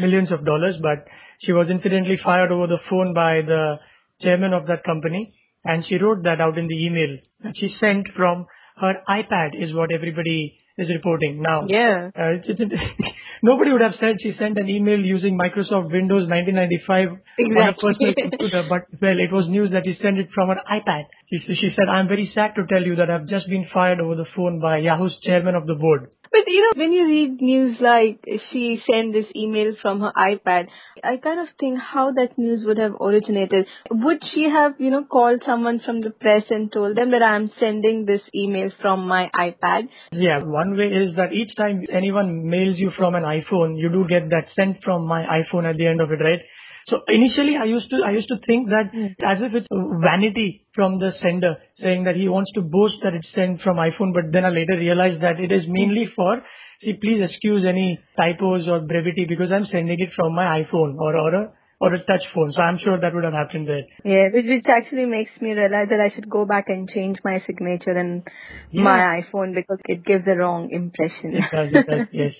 millions 0.00 0.32
of 0.32 0.44
dollars, 0.44 0.76
but 0.80 1.06
she 1.44 1.52
was 1.52 1.68
incidentally 1.70 2.18
fired 2.24 2.50
over 2.50 2.66
the 2.66 2.78
phone 2.88 3.12
by 3.14 3.42
the 3.42 3.76
chairman 4.22 4.52
of 4.52 4.66
that 4.68 4.84
company. 4.84 5.34
and 5.63 5.83
she 5.87 5.95
wrote 5.95 6.23
that 6.23 6.41
out 6.41 6.57
in 6.57 6.67
the 6.67 6.85
email 6.85 7.17
that 7.43 7.53
she 7.57 7.75
sent 7.79 8.07
from 8.15 8.47
her 8.77 8.93
iPad 9.09 9.61
is 9.61 9.73
what 9.73 9.91
everybody 9.91 10.57
is 10.77 10.87
reporting 10.89 11.41
now. 11.41 11.67
Yeah. 11.67 12.11
Uh, 12.15 12.39
nobody 13.43 13.71
would 13.71 13.81
have 13.81 13.99
said 13.99 14.15
she 14.23 14.33
sent 14.39 14.57
an 14.57 14.69
email 14.69 14.99
using 14.99 15.37
Microsoft 15.37 15.91
Windows 15.91 16.29
1995 16.31 17.19
exactly. 17.37 17.59
on 17.59 17.67
a 17.67 17.73
personal 17.75 18.13
computer, 18.15 18.63
but 18.69 18.87
well, 19.01 19.19
it 19.19 19.31
was 19.31 19.47
news 19.49 19.71
that 19.71 19.83
she 19.83 19.99
sent 20.01 20.17
it 20.17 20.29
from 20.33 20.47
her 20.47 20.61
iPad. 20.71 21.03
She, 21.29 21.39
she 21.55 21.69
said, 21.75 21.89
I'm 21.91 22.07
very 22.07 22.31
sad 22.33 22.55
to 22.55 22.65
tell 22.65 22.83
you 22.83 22.95
that 22.95 23.09
I've 23.09 23.27
just 23.27 23.49
been 23.49 23.67
fired 23.73 23.99
over 23.99 24.15
the 24.15 24.27
phone 24.35 24.61
by 24.61 24.77
Yahoo's 24.77 25.15
chairman 25.23 25.55
of 25.55 25.67
the 25.67 25.75
board. 25.75 26.11
But 26.31 26.41
you 26.47 26.61
know, 26.61 26.79
when 26.79 26.91
you 26.91 27.05
read 27.05 27.41
news 27.41 27.77
like 27.81 28.23
she 28.51 28.79
sent 28.89 29.13
this 29.13 29.25
email 29.35 29.73
from 29.81 30.01
her 30.01 30.11
iPad, 30.15 30.67
I 31.03 31.17
kind 31.17 31.39
of 31.39 31.47
think 31.59 31.79
how 31.79 32.11
that 32.11 32.37
news 32.37 32.61
would 32.65 32.77
have 32.77 32.93
originated. 33.01 33.65
Would 33.89 34.21
she 34.33 34.43
have, 34.43 34.73
you 34.79 34.91
know, 34.91 35.05
called 35.05 35.41
someone 35.45 35.81
from 35.83 36.01
the 36.01 36.11
press 36.11 36.43
and 36.49 36.71
told 36.71 36.97
them 36.97 37.11
that 37.11 37.23
I'm 37.23 37.49
sending 37.59 38.05
this 38.05 38.21
email 38.35 38.69
from 38.81 39.07
my 39.07 39.29
iPad? 39.33 39.89
Yeah, 40.11 40.39
one 40.43 40.77
way 40.77 40.85
is 40.85 41.15
that 41.15 41.33
each 41.33 41.55
time 41.55 41.85
anyone 41.91 42.47
mails 42.47 42.77
you 42.77 42.91
from 42.97 43.15
an 43.15 43.23
iPhone, 43.23 43.77
you 43.77 43.89
do 43.89 44.05
get 44.07 44.29
that 44.29 44.47
sent 44.55 44.83
from 44.83 45.07
my 45.07 45.23
iPhone 45.23 45.69
at 45.69 45.77
the 45.77 45.87
end 45.87 46.01
of 46.01 46.11
it, 46.11 46.21
right? 46.21 46.41
So 46.87 47.01
initially 47.07 47.55
I 47.59 47.65
used 47.65 47.89
to, 47.89 47.97
I 48.05 48.11
used 48.11 48.29
to 48.29 48.39
think 48.47 48.69
that 48.69 48.91
hmm. 48.91 49.13
as 49.23 49.37
if 49.41 49.53
it's 49.53 49.67
vanity 49.69 50.65
from 50.73 50.99
the 50.99 51.11
sender 51.21 51.57
saying 51.81 52.05
that 52.05 52.15
he 52.15 52.29
wants 52.29 52.51
to 52.55 52.61
boast 52.61 52.95
that 53.03 53.13
it's 53.13 53.27
sent 53.35 53.61
from 53.61 53.77
iPhone, 53.77 54.13
but 54.13 54.31
then 54.31 54.45
I 54.45 54.49
later 54.49 54.77
realized 54.77 55.21
that 55.21 55.39
it 55.39 55.51
is 55.51 55.63
mainly 55.67 56.05
hmm. 56.05 56.15
for, 56.15 56.41
see, 56.81 56.93
please 57.01 57.21
excuse 57.21 57.65
any 57.67 57.99
typos 58.17 58.67
or 58.67 58.79
brevity 58.81 59.25
because 59.27 59.51
I'm 59.51 59.67
sending 59.71 59.99
it 59.99 60.09
from 60.15 60.33
my 60.33 60.63
iPhone 60.63 60.95
or, 60.97 61.15
or 61.15 61.33
a, 61.35 61.53
or 61.81 61.93
a 61.93 61.99
touch 61.99 62.23
phone. 62.33 62.51
So 62.55 62.61
I'm 62.61 62.79
sure 62.83 62.99
that 62.99 63.13
would 63.13 63.23
have 63.23 63.33
happened 63.33 63.67
there. 63.67 63.83
Yeah, 64.03 64.27
which, 64.33 64.45
which 64.45 64.65
actually 64.67 65.05
makes 65.05 65.31
me 65.41 65.51
realize 65.51 65.87
that 65.89 65.99
I 65.99 66.13
should 66.13 66.29
go 66.29 66.45
back 66.45 66.65
and 66.67 66.89
change 66.89 67.17
my 67.23 67.41
signature 67.47 67.97
in 67.97 68.23
Yeah. 68.71 68.83
my 68.83 69.23
iPhone 69.23 69.55
because 69.55 69.79
it 69.85 70.03
gives 70.05 70.25
the 70.25 70.35
wrong 70.35 70.69
impression. 70.71 71.35
It 71.35 71.45
does, 71.51 71.69
it 71.71 71.87
does, 71.87 72.07
yes. 72.11 72.33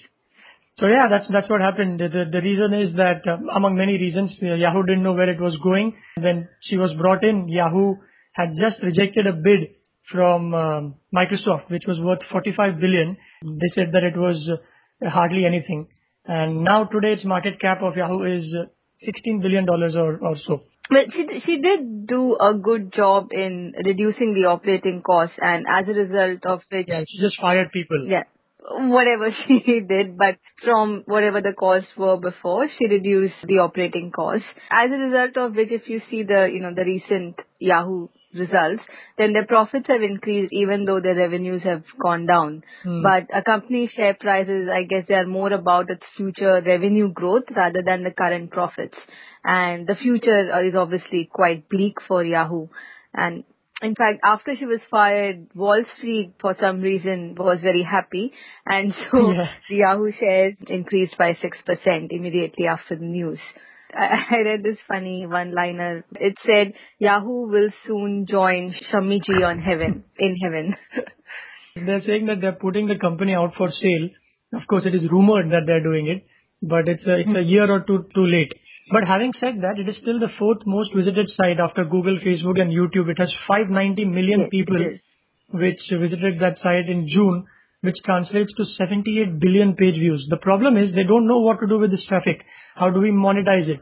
So 0.80 0.88
yeah, 0.88 1.08
that's 1.10 1.26
that's 1.32 1.50
what 1.50 1.62
happened. 1.62 2.00
The 2.00 2.08
the, 2.08 2.24
the 2.32 2.42
reason 2.42 2.74
is 2.74 2.96
that 2.96 3.28
um, 3.32 3.50
among 3.54 3.76
many 3.76 3.94
reasons, 3.98 4.32
uh, 4.42 4.54
Yahoo 4.56 4.84
didn't 4.84 5.04
know 5.04 5.14
where 5.14 5.30
it 5.30 5.40
was 5.42 5.58
going. 5.64 5.94
When 6.20 6.48
she 6.70 6.78
was 6.78 6.92
brought 6.98 7.24
in, 7.24 7.48
Yahoo 7.50 7.96
had 8.34 8.50
just 8.56 8.82
rejected 8.84 9.28
a 9.28 9.34
bid 9.34 9.76
from 10.12 10.54
um, 10.54 10.96
Microsoft, 11.14 11.70
which 11.70 11.84
was 11.88 12.00
worth 12.00 12.20
45 12.32 12.80
billion. 12.80 13.18
They 13.44 13.72
said 13.76 13.92
that 13.94 14.04
it 14.04 14.18
was 14.18 14.38
uh, 14.52 15.10
hardly 15.10 15.46
anything, 15.46 15.88
and 16.26 16.64
now 16.64 16.86
today 16.86 17.14
its 17.14 17.26
market 17.26 17.60
cap 17.60 17.82
of 17.84 17.98
Yahoo 17.98 18.24
is 18.24 18.46
uh, 18.56 18.66
16 19.06 19.42
billion 19.42 19.66
dollars 19.66 19.96
or 19.96 20.18
or 20.18 20.36
so. 20.48 20.62
But 20.90 21.12
she 21.14 21.28
she 21.46 21.58
did 21.62 22.08
do 22.08 22.36
a 22.40 22.54
good 22.58 22.92
job 22.94 23.30
in 23.32 23.74
reducing 23.86 24.34
the 24.34 24.48
operating 24.50 25.04
costs, 25.06 25.36
and 25.40 25.66
as 25.70 25.88
a 25.88 25.94
result 26.00 26.46
of 26.46 26.62
which, 26.72 26.88
Yeah, 26.88 27.04
she 27.08 27.20
just 27.22 27.40
fired 27.40 27.72
people. 27.72 28.08
yeah, 28.08 28.24
whatever 28.62 29.30
she 29.48 29.80
did, 29.80 30.18
but 30.18 30.38
from 30.64 31.04
whatever 31.06 31.42
the 31.42 31.54
costs 31.54 31.90
were 31.98 32.18
before, 32.18 32.68
she 32.78 32.88
reduced 32.88 33.36
the 33.44 33.60
operating 33.60 34.12
costs. 34.12 34.46
As 34.72 34.90
a 34.92 34.98
result 34.98 35.38
of 35.38 35.56
which, 35.56 35.70
if 35.72 35.84
you 35.88 36.02
see 36.10 36.24
the 36.24 36.50
you 36.52 36.60
know 36.60 36.74
the 36.74 36.84
recent 36.84 37.36
Yahoo 37.60 38.08
results, 38.34 38.84
then 39.18 39.34
their 39.34 39.46
profits 39.46 39.88
have 39.88 40.04
increased 40.04 40.54
even 40.54 40.86
though 40.86 41.00
their 41.00 41.16
revenues 41.16 41.64
have 41.64 41.84
gone 42.02 42.26
down. 42.26 42.64
Hmm. 42.84 43.02
But 43.02 43.28
a 43.36 43.44
company's 43.44 43.90
share 43.96 44.16
prices, 44.20 44.70
I 44.72 44.84
guess 44.84 45.06
they 45.08 45.16
are 45.16 45.26
more 45.26 45.52
about 45.52 45.90
its 45.90 46.04
future 46.16 46.62
revenue 46.66 47.12
growth 47.12 47.46
rather 47.56 47.82
than 47.84 48.04
the 48.04 48.12
current 48.12 48.52
profits. 48.52 48.98
And 49.44 49.88
the 49.88 49.96
future 49.96 50.68
is 50.68 50.76
obviously 50.76 51.30
quite 51.32 51.70
bleak 51.70 51.96
for 52.08 52.24
Yahoo. 52.24 52.68
And 53.14 53.46
in 53.82 53.96
fact, 53.96 54.20
after 54.24 54.56
she 54.58 54.66
was 54.66 54.80
fired, 54.92 55.48
Wall 55.56 55.84
Street, 55.98 56.34
for 56.42 56.56
some 56.62 56.82
reason, 56.82 57.36
was 57.38 57.60
very 57.62 57.84
happy. 57.84 58.32
And 58.66 58.94
so 59.12 59.32
Yeah. 59.34 59.48
the 59.70 59.76
Yahoo 59.76 60.12
shares 60.20 60.56
increased 60.68 61.18
by 61.18 61.32
6% 61.34 62.08
immediately 62.12 62.68
after 62.68 62.96
the 62.96 63.06
news. 63.06 63.40
I 63.94 64.38
read 64.46 64.64
this 64.64 64.78
funny 64.88 65.26
one-liner. 65.26 66.06
It 66.20 66.36
said, 66.46 66.74
Yahoo 67.00 67.48
will 67.50 67.70
soon 67.88 68.28
join 68.30 68.76
Shamiji 68.92 69.44
on 69.44 69.60
heaven, 69.60 70.04
in 70.20 70.36
heaven. 70.44 70.76
They're 71.76 72.04
saying 72.06 72.26
that 72.28 72.42
they're 72.42 72.52
putting 72.52 72.88
the 72.88 72.98
company 73.00 73.34
out 73.34 73.54
for 73.58 73.70
sale. 73.82 74.10
Of 74.54 74.68
course, 74.68 74.84
it 74.86 74.96
is 74.96 75.10
rumored 75.10 75.52
that 75.52 75.62
they're 75.66 75.84
doing 75.84 76.08
it, 76.08 76.26
but 76.62 76.88
it's 76.88 77.04
a, 77.06 77.20
it's 77.20 77.38
a 77.38 77.44
year 77.44 77.72
or 77.72 77.82
two 77.82 78.06
too 78.14 78.26
late. 78.26 78.52
But 78.92 79.08
having 79.08 79.34
said 79.40 79.62
that, 79.62 79.78
it 79.78 79.88
is 79.88 79.96
still 80.02 80.20
the 80.20 80.34
fourth 80.40 80.66
most 80.66 80.94
visited 80.96 81.30
site 81.38 81.60
after 81.60 81.84
Google, 81.86 82.18
Facebook, 82.26 82.60
and 82.60 82.72
YouTube. 82.72 83.10
It 83.10 83.20
has 83.20 83.30
590 83.48 84.06
million 84.06 84.40
Yes, 84.42 84.50
people 84.50 84.82
is. 84.82 85.00
which 85.52 85.82
visited 85.92 86.40
that 86.40 86.58
site 86.64 86.90
in 86.90 87.08
June, 87.08 87.46
which 87.82 87.98
translates 88.06 88.52
to 88.58 88.66
78 88.78 89.40
billion 89.40 89.76
page 89.76 89.96
views. 89.96 90.26
The 90.30 90.38
problem 90.38 90.78
is 90.78 90.94
they 90.96 91.04
don't 91.04 91.28
know 91.28 91.40
what 91.40 91.60
to 91.62 91.68
do 91.68 91.78
with 91.78 91.92
this 91.92 92.06
traffic. 92.08 92.42
How 92.76 92.90
do 92.90 93.00
we 93.00 93.12
monetize 93.12 93.68
it? 93.68 93.82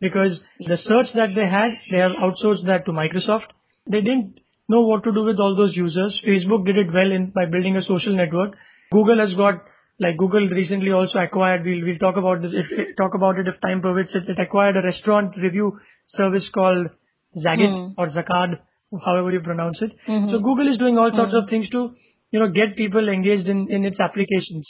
Because 0.00 0.38
the 0.60 0.78
search 0.86 1.10
that 1.14 1.34
they 1.34 1.48
had, 1.48 1.70
they 1.90 1.98
have 1.98 2.12
outsourced 2.12 2.66
that 2.66 2.84
to 2.86 2.92
Microsoft. 2.92 3.50
They 3.90 4.00
didn't 4.00 4.38
know 4.68 4.82
what 4.82 5.04
to 5.04 5.12
do 5.12 5.24
with 5.24 5.38
all 5.38 5.56
those 5.56 5.76
users. 5.76 6.18
Facebook 6.26 6.64
did 6.64 6.78
it 6.78 6.92
well 6.92 7.10
in 7.10 7.30
by 7.34 7.46
building 7.46 7.76
a 7.76 7.82
social 7.82 8.14
network. 8.16 8.54
Google 8.92 9.18
has 9.18 9.34
got 9.36 9.64
like 10.00 10.16
Google 10.16 10.48
recently 10.48 10.92
also 10.92 11.18
acquired. 11.18 11.64
We'll 11.64 11.84
we'll 11.84 11.98
talk 11.98 12.16
about 12.16 12.42
this. 12.42 12.52
If, 12.52 12.96
talk 12.96 13.14
about 13.14 13.38
it 13.38 13.48
if 13.48 13.60
time 13.60 13.80
permits. 13.80 14.10
It, 14.14 14.28
it 14.28 14.40
acquired 14.40 14.76
a 14.76 14.82
restaurant 14.82 15.36
review 15.36 15.78
service 16.16 16.48
called 16.52 16.88
Zagat 17.36 17.70
Hmm. 17.74 17.92
or 17.98 18.08
Zakad, 18.10 18.58
however 19.04 19.30
you 19.32 19.40
pronounce 19.40 19.78
it. 19.80 19.92
Mhm. 20.08 20.30
So 20.32 20.38
Google 20.38 20.72
is 20.72 20.78
doing 20.78 20.98
all 20.98 21.10
sorts 21.20 21.34
of 21.34 21.48
things 21.48 21.68
to 21.70 21.94
you 22.30 22.40
know 22.40 22.48
get 22.48 22.76
people 22.76 23.08
engaged 23.08 23.48
in 23.48 23.68
in 23.70 23.84
its 23.84 24.00
applications. 24.00 24.66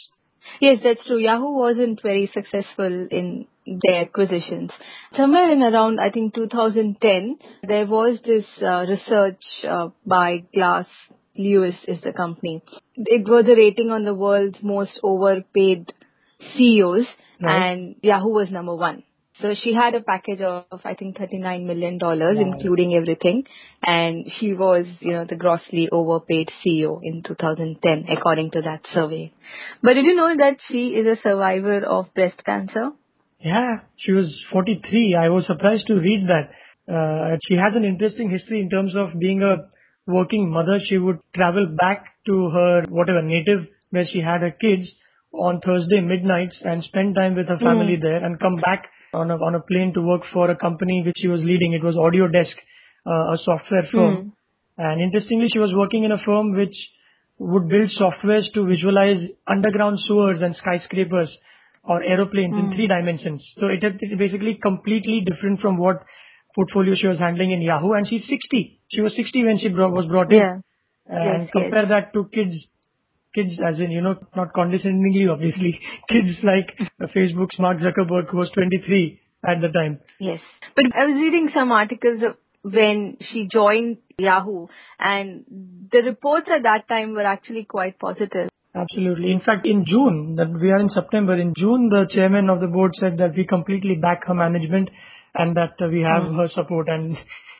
Yes, 0.60 0.78
that's 0.84 1.04
true. 1.06 1.18
Yahoo 1.18 1.52
wasn't 1.56 2.02
very 2.02 2.30
successful 2.32 2.96
in 3.10 3.46
their 3.84 4.02
acquisitions. 4.02 4.70
Somewhere 5.16 5.50
in 5.50 5.62
around, 5.62 5.98
I 5.98 6.10
think 6.10 6.34
2010, 6.34 7.38
there 7.66 7.86
was 7.86 8.18
this 8.26 8.44
uh, 8.62 8.84
research 8.90 9.42
uh, 9.76 9.88
by 10.06 10.44
Glass 10.54 10.86
Lewis 11.36 11.74
is 11.88 11.98
the 12.04 12.12
company. 12.12 12.62
It 12.96 13.28
was 13.28 13.44
a 13.48 13.56
rating 13.56 13.90
on 13.90 14.04
the 14.04 14.14
world's 14.14 14.56
most 14.62 14.92
overpaid 15.02 15.92
CEOs 16.56 17.06
Right. 17.42 17.72
and 17.72 17.96
Yahoo 18.02 18.28
was 18.28 18.48
number 18.50 18.74
one. 18.74 19.02
So 19.42 19.48
she 19.64 19.74
had 19.74 19.94
a 19.96 20.00
package 20.00 20.40
of, 20.40 20.80
I 20.84 20.94
think, 20.94 21.16
$39 21.18 21.66
million, 21.66 21.98
Wow. 22.00 22.30
including 22.38 22.94
everything. 22.94 23.42
And 23.84 24.26
she 24.38 24.52
was, 24.52 24.86
you 25.00 25.10
know, 25.12 25.26
the 25.28 25.34
grossly 25.34 25.88
overpaid 25.90 26.48
CEO 26.64 27.00
in 27.02 27.24
2010, 27.26 28.06
according 28.16 28.52
to 28.52 28.60
that 28.62 28.82
survey. 28.94 29.32
But 29.82 29.94
did 29.94 30.04
you 30.04 30.14
know 30.14 30.32
that 30.38 30.58
she 30.70 30.94
is 30.94 31.06
a 31.06 31.20
survivor 31.22 31.84
of 31.84 32.14
breast 32.14 32.44
cancer? 32.46 32.92
Yeah, 33.40 33.80
she 33.96 34.12
was 34.12 34.26
43. 34.52 35.16
I 35.16 35.28
was 35.30 35.44
surprised 35.48 35.88
to 35.88 35.94
read 35.94 36.28
that. 36.28 36.50
Uh, 36.86 37.36
she 37.48 37.56
has 37.56 37.72
an 37.74 37.84
interesting 37.84 38.30
history 38.30 38.60
in 38.60 38.70
terms 38.70 38.92
of 38.96 39.18
being 39.18 39.42
a 39.42 39.68
working 40.06 40.50
mother. 40.50 40.80
She 40.88 40.98
would 40.98 41.20
travel 41.34 41.66
back 41.66 42.04
to 42.26 42.50
her 42.50 42.82
whatever 42.88 43.22
native 43.22 43.66
where 43.90 44.06
she 44.12 44.20
had 44.20 44.40
her 44.40 44.50
kids 44.50 44.88
on 45.32 45.60
Thursday 45.60 46.00
midnights 46.00 46.54
and 46.62 46.82
spend 46.84 47.14
time 47.14 47.34
with 47.34 47.48
her 47.48 47.56
hmm. 47.56 47.64
family 47.64 47.96
there 48.00 48.24
and 48.24 48.38
come 48.40 48.56
back 48.56 48.86
on 49.12 49.30
a, 49.30 49.36
on 49.36 49.54
a 49.54 49.60
plane 49.60 49.92
to 49.94 50.02
work 50.02 50.22
for 50.32 50.50
a 50.50 50.56
company 50.56 51.02
which 51.04 51.16
she 51.20 51.28
was 51.28 51.40
leading. 51.42 51.72
It 51.72 51.82
was 51.82 51.94
Autodesk, 51.94 52.54
uh, 53.06 53.34
a 53.34 53.38
software 53.44 53.86
firm. 53.92 54.14
Hmm. 54.16 54.28
And 54.76 55.00
interestingly, 55.00 55.48
she 55.52 55.58
was 55.58 55.70
working 55.74 56.04
in 56.04 56.12
a 56.12 56.18
firm 56.26 56.56
which 56.56 56.74
would 57.38 57.68
build 57.68 57.90
softwares 58.00 58.46
to 58.54 58.66
visualize 58.66 59.18
underground 59.46 59.98
sewers 60.06 60.38
and 60.42 60.54
skyscrapers 60.58 61.28
or 61.82 62.02
aeroplanes 62.02 62.54
in 62.54 62.66
hmm. 62.66 62.74
three 62.74 62.88
dimensions. 62.88 63.42
So 63.60 63.66
it 63.66 63.84
is 63.84 64.18
basically 64.18 64.58
completely 64.62 65.22
different 65.26 65.60
from 65.60 65.78
what 65.78 66.02
portfolio 66.54 66.94
she 67.00 67.06
was 67.06 67.18
handling 67.18 67.52
in 67.52 67.62
Yahoo. 67.62 67.92
And 67.92 68.06
she's 68.08 68.22
60. 68.28 68.80
She 68.90 69.00
was 69.00 69.12
60 69.16 69.44
when 69.44 69.58
she 69.58 69.68
bro- 69.68 69.90
was 69.90 70.06
brought 70.06 70.32
in. 70.32 70.38
Yeah. 70.38 70.58
Uh, 71.10 71.20
and 71.20 71.42
Yes, 71.42 71.50
compare 71.52 71.86
that 71.88 72.12
to 72.14 72.24
kids, 72.32 72.54
kids 73.34 73.50
as 73.66 73.78
in, 73.78 73.90
you 73.90 74.00
know, 74.00 74.16
not 74.34 74.52
condescendingly 74.54 75.28
obviously, 75.28 75.78
kids 76.08 76.38
like 76.42 76.70
Facebook's 77.14 77.58
Mark 77.58 77.78
Zuckerberg 77.78 78.30
who 78.30 78.38
was 78.38 78.50
23 78.54 79.20
at 79.46 79.60
the 79.60 79.68
time. 79.68 80.00
Yes. 80.18 80.40
But 80.74 80.86
I 80.94 81.06
was 81.06 81.14
reading 81.14 81.50
some 81.54 81.70
articles 81.72 82.22
of 82.22 82.36
when 82.62 83.18
she 83.30 83.46
joined 83.52 83.98
Yahoo 84.18 84.68
and 84.98 85.44
the 85.92 85.98
reports 85.98 86.46
at 86.54 86.62
that 86.62 86.88
time 86.88 87.12
were 87.12 87.26
actually 87.26 87.64
quite 87.64 87.98
positive. 87.98 88.48
Absolutely. 88.74 89.30
In 89.30 89.40
fact, 89.40 89.66
in 89.66 89.84
June, 89.86 90.34
that 90.36 90.50
we 90.50 90.70
are 90.70 90.80
in 90.80 90.88
September, 90.94 91.38
in 91.38 91.52
June, 91.56 91.90
the 91.90 92.06
chairman 92.12 92.48
of 92.48 92.60
the 92.60 92.66
board 92.66 92.92
said 92.98 93.18
that 93.18 93.36
we 93.36 93.46
completely 93.46 93.94
back 93.94 94.26
her 94.26 94.34
management 94.34 94.88
and 95.34 95.56
that 95.56 95.74
uh, 95.80 95.88
we 95.88 96.00
have 96.00 96.22
her 96.34 96.48
support. 96.54 96.88
And 96.88 97.16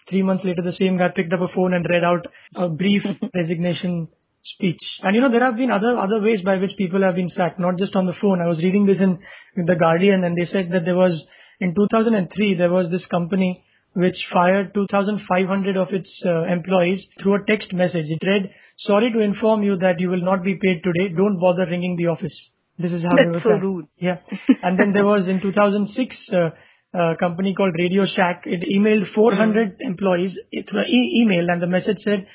three 0.08 0.22
months 0.22 0.44
later, 0.44 0.62
the 0.62 0.76
same 0.78 0.98
guy 0.98 1.08
picked 1.14 1.32
up 1.32 1.40
a 1.40 1.52
phone 1.54 1.74
and 1.74 1.86
read 1.88 2.04
out 2.04 2.26
a 2.56 2.68
brief 2.68 3.02
resignation 3.34 4.08
speech. 4.54 4.82
And 5.02 5.14
you 5.14 5.20
know, 5.20 5.30
there 5.30 5.44
have 5.44 5.56
been 5.56 5.70
other, 5.70 5.98
other 5.98 6.20
ways 6.20 6.40
by 6.44 6.56
which 6.56 6.76
people 6.78 7.02
have 7.02 7.16
been 7.16 7.30
sacked, 7.36 7.58
not 7.58 7.78
just 7.78 7.96
on 7.96 8.06
the 8.06 8.18
phone. 8.20 8.40
I 8.40 8.48
was 8.48 8.58
reading 8.58 8.86
this 8.86 9.00
in, 9.00 9.18
in 9.56 9.66
The 9.66 9.74
Guardian 9.74 10.24
and 10.24 10.36
they 10.36 10.48
said 10.52 10.70
that 10.72 10.84
there 10.84 10.96
was, 10.96 11.18
in 11.60 11.74
2003, 11.74 12.54
there 12.58 12.70
was 12.70 12.90
this 12.90 13.04
company 13.10 13.64
which 13.94 14.16
fired 14.32 14.74
2,500 14.74 15.76
of 15.76 15.88
its 15.90 16.08
uh, 16.26 16.44
employees 16.50 17.00
through 17.22 17.34
a 17.36 17.46
text 17.46 17.72
message. 17.72 18.10
It 18.10 18.26
read, 18.26 18.50
sorry 18.86 19.12
to 19.12 19.20
inform 19.20 19.62
you 19.62 19.76
that 19.78 20.00
you 20.00 20.10
will 20.10 20.22
not 20.22 20.42
be 20.42 20.58
paid 20.60 20.82
today. 20.82 21.14
Don't 21.14 21.38
bother 21.38 21.66
ringing 21.66 21.96
the 21.96 22.08
office. 22.10 22.34
This 22.78 22.90
is 22.90 23.02
how 23.02 23.14
That's 23.14 23.22
they 23.22 23.30
were 23.30 23.42
so 23.42 23.62
rude. 23.62 23.86
Yeah. 23.98 24.18
and 24.62 24.78
then 24.78 24.92
there 24.92 25.04
was 25.04 25.28
in 25.28 25.40
2006, 25.40 25.94
uh, 26.32 26.50
a 26.94 27.14
company 27.18 27.54
called 27.54 27.74
Radio 27.78 28.04
Shack. 28.14 28.42
It 28.46 28.62
emailed 28.70 29.12
400 29.14 29.76
employees 29.80 30.32
through 30.70 30.82
e- 30.84 31.22
email 31.22 31.50
and 31.50 31.60
the 31.60 31.66
message 31.66 31.98
said, 32.04 32.26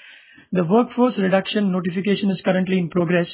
the 0.51 0.63
workforce 0.63 1.13
reduction 1.17 1.71
notification 1.71 2.29
is 2.31 2.41
currently 2.43 2.77
in 2.79 2.89
progress. 2.89 3.27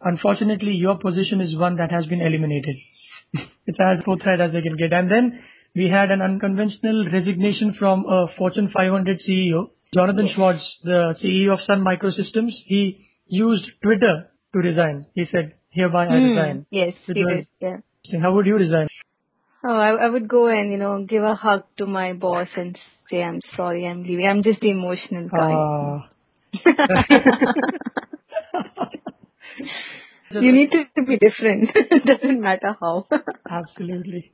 Unfortunately, 0.00 0.72
your 0.72 0.96
position 0.98 1.40
is 1.40 1.56
one 1.58 1.76
that 1.76 1.90
has 1.90 2.06
been 2.06 2.20
eliminated. 2.20 2.76
it's 3.66 3.78
as 3.80 4.04
forthright 4.04 4.40
as 4.40 4.52
they 4.52 4.62
can 4.62 4.76
get. 4.76 4.92
And 4.92 5.10
then 5.10 5.40
we 5.74 5.88
had 5.88 6.10
an 6.10 6.22
unconventional 6.22 7.06
resignation 7.12 7.74
from 7.78 8.04
a 8.06 8.26
Fortune 8.36 8.70
500 8.72 9.20
CEO, 9.28 9.70
Jonathan 9.94 10.28
Schwartz, 10.34 10.62
the 10.84 11.14
CEO 11.22 11.54
of 11.54 11.60
Sun 11.66 11.82
Microsystems. 11.84 12.52
He 12.66 13.06
used 13.26 13.64
Twitter 13.82 14.28
to 14.52 14.58
resign. 14.58 15.06
He 15.14 15.24
said, 15.32 15.54
hereby 15.70 16.06
I 16.06 16.18
Hmm. 16.18 16.24
resign. 16.30 16.66
Yes, 16.70 16.94
It 17.08 17.16
he 17.16 17.24
was- 17.24 17.44
did. 17.60 17.82
Yeah. 18.04 18.20
How 18.20 18.32
would 18.34 18.46
you 18.46 18.56
resign? 18.56 18.86
Oh, 19.64 19.76
I, 19.76 20.06
I 20.06 20.08
would 20.08 20.28
go 20.28 20.46
and 20.46 20.70
you 20.70 20.78
know 20.78 21.04
give 21.08 21.22
a 21.22 21.34
hug 21.34 21.64
to 21.78 21.86
my 21.86 22.12
boss 22.12 22.48
and 22.56 22.78
say 23.10 23.22
I'm 23.22 23.40
sorry, 23.56 23.86
I'm 23.86 24.02
leaving. 24.02 24.26
I'm 24.26 24.42
just 24.42 24.60
the 24.60 24.70
emotional 24.70 25.28
guy. 25.28 25.52
Ah. 25.52 26.08
you 30.30 30.52
need 30.52 30.70
to, 30.70 31.02
be 31.04 31.18
different. 31.18 31.70
Doesn't 32.06 32.40
matter 32.40 32.76
how. 32.80 33.06
Absolutely. 33.50 34.32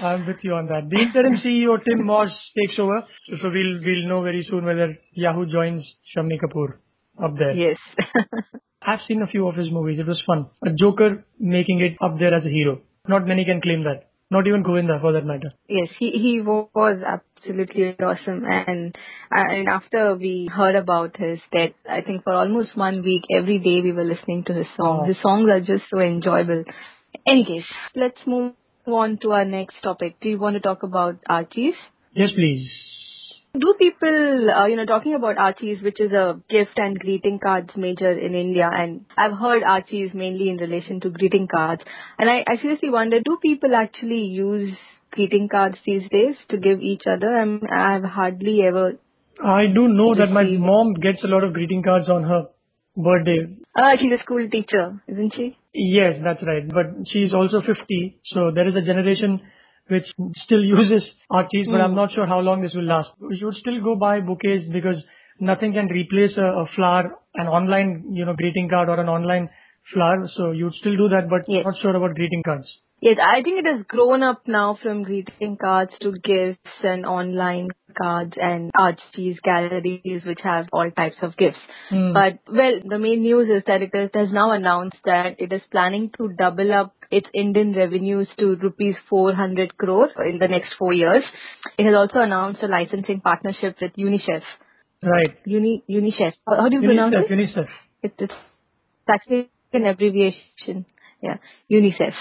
I'm 0.00 0.26
with 0.26 0.36
you 0.42 0.54
on 0.54 0.66
that. 0.66 0.88
The 0.88 1.00
interim 1.00 1.36
CEO, 1.44 1.78
Tim 1.84 2.04
Morse, 2.06 2.32
takes 2.58 2.78
over. 2.78 3.02
So, 3.28 3.36
so 3.42 3.48
we'll, 3.48 3.80
we'll 3.84 4.08
know 4.08 4.22
very 4.22 4.46
soon 4.48 4.64
whether 4.64 4.96
Yahoo 5.12 5.46
joins 5.46 5.84
Shammi 6.16 6.38
Kapoor 6.42 6.78
up 7.22 7.34
there. 7.38 7.52
yes. 7.52 7.76
I've 8.84 9.00
seen 9.06 9.22
a 9.22 9.26
few 9.28 9.46
of 9.46 9.54
his 9.54 9.70
movies. 9.70 10.00
It 10.00 10.06
was 10.08 10.20
fun. 10.26 10.46
A 10.66 10.70
Joker 10.72 11.24
making 11.38 11.80
it 11.80 11.96
up 12.04 12.18
there 12.18 12.34
as 12.34 12.44
a 12.44 12.48
hero. 12.48 12.80
Not 13.06 13.26
many 13.26 13.44
can 13.44 13.60
claim 13.60 13.84
that. 13.84 14.10
Not 14.32 14.46
even 14.46 14.62
Govinda 14.62 14.98
for 15.00 15.12
that 15.12 15.26
matter. 15.26 15.52
yes, 15.68 15.88
he 15.98 16.10
he 16.24 16.40
was 16.40 17.02
absolutely 17.06 17.94
awesome. 18.00 18.44
And 18.44 18.96
uh, 19.30 19.44
and 19.56 19.68
after 19.68 20.14
we 20.14 20.48
heard 20.50 20.74
about 20.74 21.18
his 21.18 21.38
death, 21.52 21.74
I 21.88 22.00
think 22.00 22.24
for 22.24 22.32
almost 22.32 22.74
one 22.74 23.02
week, 23.02 23.22
every 23.30 23.58
day 23.58 23.82
we 23.82 23.92
were 23.92 24.04
listening 24.04 24.44
to 24.46 24.54
his 24.54 24.70
songs. 24.76 25.02
Oh. 25.02 25.08
His 25.08 25.16
songs 25.22 25.50
are 25.50 25.60
just 25.60 25.84
so 25.92 26.00
enjoyable. 26.00 26.64
Any 27.26 27.44
case, 27.44 27.68
let's 27.94 28.26
move 28.26 28.54
on 28.86 29.18
to 29.20 29.32
our 29.32 29.44
next 29.44 29.76
topic. 29.82 30.16
Do 30.22 30.30
you 30.30 30.38
want 30.38 30.54
to 30.54 30.60
talk 30.60 30.82
about 30.82 31.18
Archie's? 31.28 31.74
Yes, 32.14 32.30
please. 32.34 32.70
Do 33.54 33.74
people, 33.78 34.48
uh, 34.50 34.66
you 34.66 34.76
know, 34.76 34.86
talking 34.86 35.14
about 35.14 35.36
Archie's, 35.36 35.82
which 35.82 36.00
is 36.00 36.10
a 36.10 36.40
gift 36.48 36.72
and 36.76 36.98
greeting 36.98 37.38
cards 37.38 37.68
major 37.76 38.10
in 38.10 38.34
India, 38.34 38.66
and 38.72 39.04
I've 39.18 39.38
heard 39.38 39.62
Archie's 39.62 40.14
mainly 40.14 40.48
in 40.48 40.56
relation 40.56 41.00
to 41.00 41.10
greeting 41.10 41.48
cards, 41.48 41.82
and 42.18 42.30
I, 42.30 42.44
I 42.48 42.56
seriously 42.62 42.88
wonder, 42.88 43.20
do 43.20 43.36
people 43.42 43.74
actually 43.76 44.24
use 44.24 44.72
greeting 45.10 45.50
cards 45.50 45.76
these 45.84 46.08
days 46.10 46.34
to 46.48 46.56
give 46.56 46.80
each 46.80 47.02
other? 47.06 47.36
I 47.36 47.44
mean, 47.44 47.60
I've 47.70 48.04
hardly 48.04 48.60
ever. 48.66 48.92
I 49.44 49.66
do 49.66 49.86
know 49.86 50.14
that 50.14 50.32
my 50.32 50.44
mom 50.44 50.94
gets 50.94 51.18
a 51.22 51.28
lot 51.28 51.44
of 51.44 51.52
greeting 51.52 51.82
cards 51.82 52.08
on 52.08 52.22
her 52.22 52.46
birthday. 52.96 53.54
Uh, 53.76 53.96
she's 54.00 54.18
a 54.18 54.22
school 54.22 54.48
teacher, 54.48 54.98
isn't 55.08 55.34
she? 55.36 55.58
Yes, 55.74 56.14
that's 56.24 56.42
right. 56.46 56.66
But 56.66 57.04
she's 57.12 57.34
also 57.34 57.60
50, 57.60 58.18
so 58.32 58.50
there 58.50 58.66
is 58.66 58.76
a 58.76 58.86
generation 58.86 59.42
which 59.92 60.08
still 60.44 60.64
uses 60.64 61.02
Archie's, 61.30 61.66
but 61.66 61.76
Hmm. 61.80 61.86
I'm 61.86 61.94
not 61.94 62.12
sure 62.14 62.26
how 62.26 62.40
long 62.40 62.62
this 62.62 62.74
will 62.74 62.90
last. 62.92 63.10
You 63.40 63.46
would 63.46 63.56
still 63.64 63.80
go 63.88 63.94
buy 63.96 64.20
bouquets 64.20 64.68
because 64.78 65.02
nothing 65.40 65.74
can 65.74 65.88
replace 65.88 66.36
a, 66.36 66.48
a 66.62 66.66
flower, 66.76 67.18
an 67.34 67.48
online, 67.48 67.92
you 68.20 68.24
know, 68.24 68.34
greeting 68.34 68.68
card 68.68 68.88
or 68.88 69.00
an 69.00 69.08
online 69.08 69.50
flower. 69.94 70.28
So 70.36 70.50
you'd 70.52 70.74
still 70.80 70.96
do 70.96 71.08
that, 71.16 71.28
but 71.28 71.42
Yes. 71.48 71.64
not 71.64 71.80
sure 71.82 71.96
about 71.96 72.14
greeting 72.16 72.42
cards. 72.42 72.66
Yes, 73.00 73.18
I 73.20 73.42
think 73.42 73.58
it 73.64 73.66
has 73.66 73.84
grown 73.88 74.22
up 74.22 74.42
now 74.46 74.78
from 74.82 75.02
greeting 75.02 75.56
cards 75.60 75.90
to 76.02 76.12
gifts 76.12 76.84
and 76.84 77.04
online 77.04 77.68
cards 77.96 78.32
and 78.36 78.70
Archie's 78.74 79.38
galleries 79.44 80.22
which 80.26 80.40
have 80.42 80.66
all 80.72 80.90
types 80.90 81.16
of 81.22 81.36
gifts. 81.36 81.58
Hmm. 81.90 82.12
But 82.12 82.38
well, 82.52 82.80
the 82.84 82.98
main 82.98 83.22
news 83.22 83.48
is 83.48 83.62
that 83.66 83.82
it 83.82 83.90
is, 83.94 84.10
has 84.14 84.28
now 84.32 84.52
announced 84.52 84.96
that 85.04 85.36
it 85.38 85.52
is 85.52 85.60
planning 85.70 86.10
to 86.18 86.28
double 86.38 86.72
up 86.72 86.94
its 87.10 87.26
Indian 87.34 87.74
revenues 87.74 88.26
to 88.38 88.56
rupees 88.56 88.94
400 89.10 89.76
crore 89.76 90.08
in 90.26 90.38
the 90.38 90.48
next 90.48 90.74
four 90.78 90.92
years. 90.92 91.22
It 91.78 91.84
has 91.84 91.94
also 91.94 92.20
announced 92.20 92.62
a 92.62 92.66
licensing 92.68 93.20
partnership 93.20 93.76
with 93.80 93.92
UNICEF. 93.96 94.42
Right. 95.02 95.36
Uni, 95.44 95.82
UNICEF. 95.90 96.32
How 96.48 96.68
do 96.68 96.76
you 96.76 96.82
pronounce 96.82 97.14
it? 97.14 97.30
UNICEF. 97.30 97.68
It- 98.02 98.14
It's 98.18 98.32
actually 99.08 99.50
an 99.72 99.86
abbreviation. 99.86 100.86
Yeah, 101.20 101.36
UNICEF. 101.70 102.14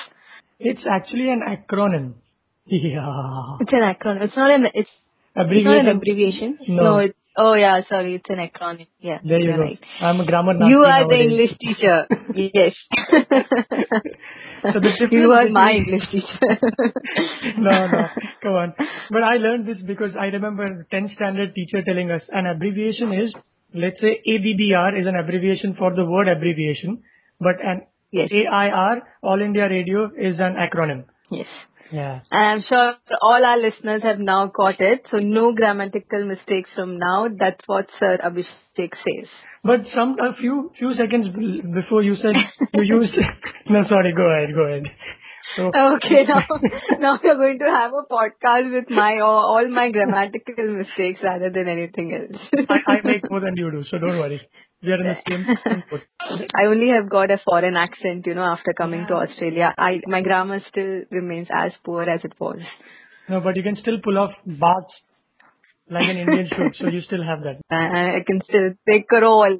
It's 0.60 0.82
actually 0.90 1.30
an 1.30 1.42
acronym. 1.42 2.14
Yeah. 2.66 3.58
It's 3.60 3.72
an 3.74 3.82
acronym. 3.82 4.22
It's 4.24 4.36
not 4.38 4.52
an. 4.52 4.66
It's 4.74 4.90
It's 5.36 5.66
not 5.66 5.78
an 5.80 5.88
Abbreviation. 5.88 6.58
abbreviation. 6.58 6.58
No. 6.68 6.98
it's, 6.98 7.16
oh 7.38 7.54
yeah, 7.54 7.82
sorry, 7.90 8.16
it's 8.16 8.26
an 8.30 8.38
acronym. 8.46 8.88
Yeah, 9.00 9.20
There 9.24 9.40
you 9.40 9.54
go. 9.54 9.60
right. 9.62 9.80
I'm 10.02 10.20
a 10.20 10.26
grammar 10.26 10.54
You 10.68 10.84
are 10.84 11.08
the. 11.08 11.16
English 11.16 11.52
teacher. 11.60 12.06
yes. 12.36 12.74
So 14.64 14.74
the 14.74 14.80
difference 14.82 15.12
you 15.12 15.32
are 15.32 15.50
my 15.50 15.72
English 15.72 16.04
teacher. 16.12 16.60
no, 17.58 17.88
no, 17.88 18.02
come 18.44 18.54
on. 18.54 18.74
But 19.10 19.24
I 19.24 19.38
learned 19.38 19.68
this 19.68 19.78
because 19.88 20.12
I 20.20 20.26
remember 20.26 20.86
10th 20.94 21.16
standard 21.16 21.56
teacher 21.56 21.82
telling 21.84 22.12
us 22.12 22.22
an 22.30 22.46
abbreviation 22.46 23.12
is, 23.14 23.34
let's 23.74 24.00
say 24.02 24.22
ABBR 24.28 25.00
is 25.02 25.08
an 25.08 25.16
abbreviation 25.16 25.76
for 25.80 25.96
the 25.96 26.06
word 26.06 26.28
abbreviation, 26.28 27.02
but 27.40 27.56
an 27.64 27.82
Yes. 28.14 28.28
AIR, 28.30 29.04
All 29.24 29.42
India 29.42 29.70
Radio, 29.70 30.08
is 30.18 30.36
an 30.38 30.56
acronym. 30.60 31.06
Yes. 31.32 31.48
Yeah. 31.92 32.22
And 32.32 32.46
I'm 32.46 32.64
sure 32.68 32.94
all 33.22 33.46
our 33.46 33.60
listeners 33.60 34.02
have 34.04 34.20
now 34.20 34.52
caught 34.56 34.80
it. 34.80 35.04
So 35.12 35.18
no 35.18 35.54
grammatical 35.54 36.26
mistakes 36.26 36.70
from 36.76 36.98
now. 36.98 37.28
That's 37.28 37.62
what 37.68 37.88
Sir 38.00 38.18
Abhishek 38.24 38.94
says. 39.06 39.28
But 39.64 39.82
some, 39.96 40.16
a 40.20 40.36
few, 40.40 40.72
few 40.80 40.94
seconds 40.96 41.28
before 41.74 42.02
you 42.02 42.16
said 42.16 42.34
you 42.74 42.84
used, 42.84 43.14
no, 43.70 43.84
sorry, 43.88 44.14
go 44.16 44.26
ahead, 44.26 44.56
go 44.56 44.64
ahead. 44.64 44.84
So, 45.56 45.68
Okay, 45.68 46.24
now, 46.28 46.46
now 47.00 47.20
we're 47.22 47.36
going 47.36 47.60
to 47.60 47.70
have 47.70 47.92
a 47.92 48.12
podcast 48.12 48.74
with 48.74 48.90
my 48.90 49.20
all, 49.20 49.56
all 49.56 49.68
my 49.70 49.92
grammatical 49.92 50.66
mistakes 50.78 51.20
rather 51.24 51.50
than 51.50 51.68
anything 51.68 52.14
else. 52.14 52.66
I, 52.70 52.94
I 52.94 53.02
make 53.04 53.30
more 53.30 53.42
than 53.42 53.56
you 53.58 53.70
do, 53.70 53.84
so 53.92 54.00
don't 54.00 54.18
worry. 54.18 54.42
We 54.84 54.92
are 54.92 54.96
in 54.96 55.04
the 55.04 55.18
same, 55.30 55.46
same. 55.66 56.48
I 56.56 56.66
only 56.66 56.90
have 56.90 57.10
got 57.10 57.30
a 57.30 57.40
foreign 57.46 57.76
accent, 57.76 58.26
you 58.26 58.34
know, 58.34 58.44
after 58.44 58.74
coming 58.74 59.06
to 59.08 59.14
Australia. 59.14 59.74
I 59.78 60.02
my 60.08 60.22
grammar 60.22 60.60
still 60.70 61.04
remains 61.12 61.48
as 61.54 61.72
poor 61.86 62.04
as 62.04 62.22
it 62.24 62.34
was. 62.40 62.60
No, 63.30 63.42
but 63.42 63.56
you 63.56 63.64
can 63.64 63.78
still 63.82 64.00
pull 64.04 64.18
off 64.18 64.32
baths 64.46 64.94
like 65.92 66.10
an 66.10 66.18
Indian 66.18 66.48
should, 66.48 66.76
so 66.80 66.88
you 66.88 67.02
still 67.02 67.24
have 67.24 67.44
that. 67.44 67.62
I, 67.70 68.18
I 68.18 68.24
can 68.26 68.42
still 68.48 68.72
take 68.90 69.06
a 69.12 69.22
roll. 69.22 69.60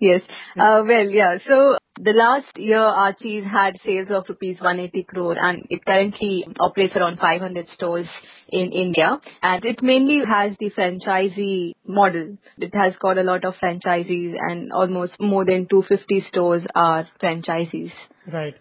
yes. 0.00 0.20
Uh, 0.58 0.82
well, 0.86 1.08
yeah. 1.08 1.38
So 1.48 1.78
the 1.98 2.12
last 2.12 2.56
year, 2.56 2.78
Archie's 2.78 3.44
had 3.44 3.76
sales 3.84 4.08
of 4.10 4.24
rupees 4.28 4.56
180 4.60 5.04
crore, 5.04 5.36
and 5.38 5.64
it 5.70 5.84
currently 5.84 6.46
operates 6.58 6.94
around 6.96 7.18
500 7.18 7.66
stores 7.74 8.06
in 8.48 8.72
India. 8.72 9.18
And 9.42 9.64
it 9.64 9.82
mainly 9.82 10.20
has 10.26 10.56
the 10.60 10.70
franchisee 10.76 11.72
model. 11.86 12.36
It 12.58 12.74
has 12.74 12.94
got 13.00 13.18
a 13.18 13.22
lot 13.22 13.44
of 13.44 13.54
franchisees, 13.62 14.34
and 14.38 14.72
almost 14.72 15.12
more 15.18 15.44
than 15.44 15.66
250 15.70 16.26
stores 16.30 16.62
are 16.74 17.08
franchisees. 17.22 17.92
Right. 18.30 18.54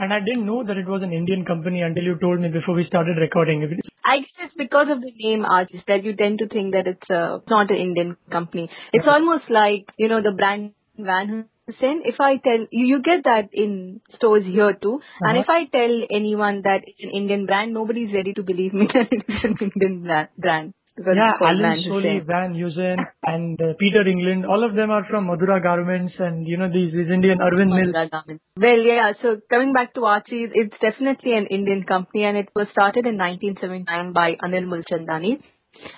And 0.00 0.14
I 0.14 0.18
didn't 0.20 0.46
know 0.46 0.64
that 0.64 0.78
it 0.78 0.86
was 0.88 1.02
an 1.02 1.12
Indian 1.12 1.44
company 1.44 1.82
until 1.82 2.02
you 2.02 2.16
told 2.18 2.40
me 2.40 2.48
before 2.48 2.74
we 2.74 2.84
started 2.86 3.18
recording. 3.18 3.62
I 4.02 4.20
guess 4.20 4.46
it's 4.46 4.54
because 4.56 4.88
of 4.90 5.02
the 5.02 5.12
name 5.14 5.44
Archie's 5.44 5.82
that 5.88 6.04
you 6.04 6.16
tend 6.16 6.38
to 6.38 6.48
think 6.48 6.72
that 6.72 6.86
it's 6.86 7.10
uh, 7.10 7.40
not 7.50 7.70
an 7.70 7.76
Indian 7.76 8.16
company. 8.32 8.70
It's 8.94 9.06
almost 9.06 9.50
like, 9.50 9.84
you 9.98 10.08
know, 10.08 10.22
the 10.22 10.32
brand 10.32 10.72
Van 10.98 11.28
Heusen. 11.68 12.00
If 12.04 12.18
I 12.18 12.38
tell 12.38 12.66
you, 12.70 12.86
you 12.86 13.02
get 13.02 13.24
that 13.24 13.50
in 13.52 14.00
stores 14.16 14.44
here 14.46 14.72
too. 14.72 15.00
And 15.20 15.36
Uh-huh. 15.36 15.42
if 15.42 15.48
I 15.50 15.60
tell 15.66 15.94
anyone 16.10 16.62
that 16.62 16.80
it's 16.86 17.04
an 17.08 17.10
Indian 17.10 17.44
brand, 17.44 17.74
nobody's 17.74 18.14
ready 18.14 18.32
to 18.40 18.42
believe 18.42 18.72
me 18.72 18.88
that 18.94 19.08
it's 19.10 19.44
an 19.44 19.56
Indian 19.60 20.28
brand. 20.38 20.72
Because 21.00 21.16
Yeah, 21.16 21.48
Allen 21.48 21.82
Solly, 21.88 22.20
Van 22.26 22.52
Heusen, 22.52 22.98
and 23.24 23.58
uh, 23.62 23.72
Peter 23.78 24.06
England, 24.06 24.44
all 24.44 24.62
of 24.62 24.74
them 24.74 24.90
are 24.90 25.06
from 25.08 25.28
Madura 25.28 25.58
Garments 25.58 26.12
and, 26.18 26.46
you 26.46 26.58
know, 26.58 26.68
these, 26.68 26.92
these 26.92 27.08
Indian 27.10 27.38
Arvind 27.38 27.72
Mills. 27.72 28.10
Well, 28.58 28.82
yeah, 28.84 29.12
so 29.22 29.40
coming 29.48 29.72
back 29.72 29.94
to 29.94 30.04
Archie's, 30.04 30.50
it's 30.52 30.74
definitely 30.82 31.32
an 31.32 31.46
Indian 31.46 31.84
company 31.84 32.24
and 32.24 32.36
it 32.36 32.50
was 32.54 32.66
started 32.72 33.06
in 33.06 33.16
1979 33.16 34.12
by 34.12 34.36
Anil 34.44 34.68
Mulchandani. 34.68 35.40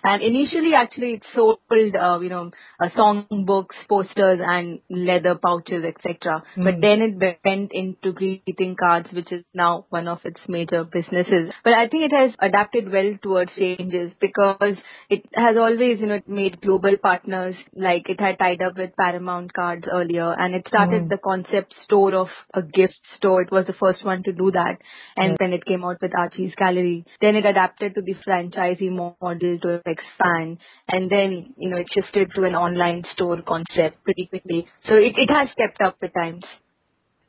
And 0.04 0.22
initially, 0.22 0.72
actually, 0.76 1.14
it 1.14 1.22
sold, 1.34 1.58
uh, 1.70 2.18
you 2.20 2.28
know, 2.28 2.50
uh, 2.80 2.88
song 2.96 3.26
books, 3.46 3.76
posters, 3.88 4.40
and 4.42 4.80
leather 4.90 5.38
pouches, 5.42 5.84
etc. 5.84 6.42
Mm. 6.56 6.64
But 6.64 6.74
then 6.80 7.02
it 7.02 7.38
went 7.44 7.70
into 7.72 8.12
greeting 8.12 8.76
cards, 8.78 9.08
which 9.12 9.30
is 9.32 9.44
now 9.54 9.86
one 9.90 10.08
of 10.08 10.18
its 10.24 10.40
major 10.48 10.84
businesses. 10.84 11.52
But 11.64 11.74
I 11.74 11.88
think 11.88 12.04
it 12.04 12.14
has 12.14 12.30
adapted 12.40 12.90
well 12.90 13.16
towards 13.22 13.52
changes 13.56 14.12
because 14.20 14.76
it 15.08 15.24
has 15.34 15.56
always, 15.56 16.00
you 16.00 16.06
know, 16.06 16.20
made 16.26 16.60
global 16.60 16.96
partners. 17.02 17.54
Like 17.74 18.08
it 18.08 18.20
had 18.20 18.38
tied 18.38 18.62
up 18.62 18.76
with 18.76 18.96
Paramount 18.98 19.52
Cards 19.52 19.84
earlier, 19.90 20.32
and 20.32 20.54
it 20.54 20.64
started 20.68 21.04
mm. 21.04 21.08
the 21.08 21.18
concept 21.18 21.74
store 21.84 22.14
of 22.14 22.28
a 22.54 22.62
gift 22.62 22.98
store. 23.16 23.42
It 23.42 23.52
was 23.52 23.66
the 23.66 23.74
first 23.78 24.04
one 24.04 24.22
to 24.24 24.32
do 24.32 24.50
that, 24.52 24.78
and 25.16 25.36
then 25.38 25.52
it 25.52 25.64
came 25.64 25.84
out 25.84 26.00
with 26.00 26.12
Archie's 26.16 26.54
Gallery. 26.56 27.04
Then 27.20 27.36
it 27.36 27.46
adapted 27.46 27.94
to 27.94 28.02
the 28.02 28.14
franchisee 28.26 28.90
model 28.90 29.58
to 29.62 29.71
expand, 29.86 30.58
and 30.88 31.10
then 31.10 31.54
you 31.56 31.70
know 31.70 31.78
it 31.78 31.86
shifted 31.94 32.30
to 32.34 32.44
an 32.44 32.54
online 32.54 33.02
store 33.14 33.40
concept 33.46 34.02
pretty 34.04 34.26
quickly. 34.26 34.66
So 34.88 34.94
it, 34.94 35.14
it 35.16 35.30
has 35.30 35.48
kept 35.56 35.80
up 35.80 35.96
with 36.00 36.12
times. 36.14 36.44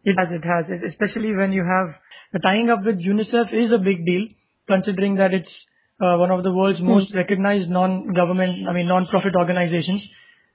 It 0.04 0.16
has, 0.20 0.28
it 0.32 0.44
has, 0.44 0.66
especially 0.92 1.34
when 1.34 1.54
you 1.54 1.64
have 1.64 1.96
the 2.34 2.40
tying 2.40 2.70
up 2.70 2.84
with 2.84 2.98
UNICEF 2.98 3.54
is 3.54 3.72
a 3.72 3.78
big 3.78 4.06
deal, 4.06 4.28
considering 4.68 5.16
that 5.16 5.34
it's 5.34 5.54
uh, 6.02 6.18
one 6.18 6.32
of 6.32 6.44
the 6.44 6.52
world's 6.52 6.80
hmm. 6.80 6.88
most 6.88 7.14
recognized 7.16 7.70
non-government, 7.70 8.68
I 8.68 8.74
mean 8.74 8.88
non-profit 8.88 9.36
organizations. 9.36 10.02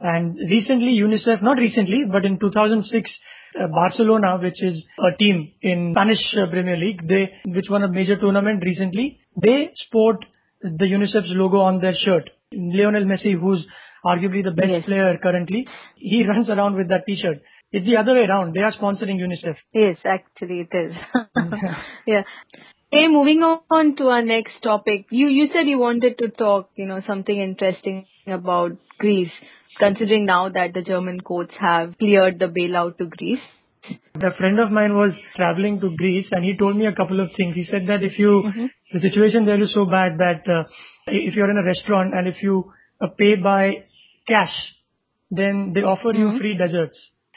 And 0.00 0.36
recently, 0.36 0.98
UNICEF, 0.98 1.42
not 1.42 1.56
recently, 1.58 2.04
but 2.10 2.24
in 2.24 2.38
2006, 2.38 3.10
uh, 3.58 3.66
Barcelona, 3.68 4.38
which 4.42 4.62
is 4.62 4.82
a 4.98 5.16
team 5.16 5.52
in 5.62 5.92
Spanish 5.94 6.22
uh, 6.36 6.50
Premier 6.50 6.76
League, 6.76 7.08
they 7.08 7.30
which 7.46 7.66
won 7.70 7.82
a 7.82 7.88
major 7.88 8.16
tournament 8.18 8.62
recently, 8.64 9.18
they 9.40 9.70
sport 9.86 10.24
the 10.62 10.84
UNICEF's 10.84 11.30
logo 11.30 11.58
on 11.58 11.80
their 11.80 11.94
shirt. 12.04 12.30
Lionel 12.52 13.04
Messi, 13.04 13.38
who's 13.38 13.64
arguably 14.04 14.42
the 14.42 14.50
best 14.50 14.70
yes. 14.70 14.84
player 14.86 15.18
currently, 15.22 15.66
he 15.96 16.24
runs 16.28 16.48
around 16.48 16.76
with 16.76 16.88
that 16.88 17.04
T-shirt. 17.06 17.38
It's 17.70 17.84
the 17.84 17.96
other 17.96 18.14
way 18.14 18.26
around. 18.26 18.54
They 18.54 18.60
are 18.60 18.72
sponsoring 18.72 19.18
UNICEF. 19.20 19.56
Yes, 19.74 19.98
actually 20.04 20.66
it 20.70 20.76
is. 20.76 20.92
yeah. 22.06 22.22
Hey, 22.90 23.06
moving 23.06 23.42
on 23.42 23.96
to 23.96 24.04
our 24.04 24.22
next 24.22 24.62
topic. 24.62 25.04
You 25.10 25.28
you 25.28 25.48
said 25.52 25.68
you 25.68 25.78
wanted 25.78 26.16
to 26.20 26.28
talk, 26.28 26.70
you 26.74 26.86
know, 26.86 27.02
something 27.06 27.38
interesting 27.38 28.06
about 28.26 28.78
Greece, 28.98 29.34
considering 29.78 30.24
now 30.24 30.48
that 30.48 30.72
the 30.72 30.80
German 30.80 31.20
courts 31.20 31.52
have 31.60 31.98
cleared 31.98 32.38
the 32.38 32.46
bailout 32.46 32.96
to 32.96 33.04
Greece. 33.04 33.44
A 34.22 34.32
friend 34.38 34.58
of 34.58 34.70
mine 34.70 34.94
was 34.94 35.12
traveling 35.36 35.80
to 35.80 35.94
Greece 35.98 36.26
and 36.30 36.42
he 36.42 36.56
told 36.56 36.76
me 36.76 36.86
a 36.86 36.94
couple 36.94 37.20
of 37.20 37.28
things. 37.36 37.54
He 37.54 37.66
said 37.70 37.86
that 37.88 38.02
if 38.02 38.18
you, 38.18 38.42
mm-hmm. 38.46 38.66
The 38.92 39.00
situation 39.00 39.44
there 39.44 39.62
is 39.62 39.70
so 39.74 39.84
bad 39.84 40.18
that 40.18 40.42
uh, 40.48 40.64
if 41.06 41.34
you're 41.34 41.50
in 41.50 41.58
a 41.58 41.64
restaurant 41.64 42.14
and 42.14 42.28
if 42.28 42.36
you 42.42 42.72
uh, 43.00 43.08
pay 43.18 43.34
by 43.36 43.84
cash, 44.26 44.54
then 45.30 45.72
they 45.74 45.80
offer 45.80 46.12
mm-hmm. 46.12 46.34
you 46.34 46.38
free 46.38 46.56
desserts. 46.56 46.96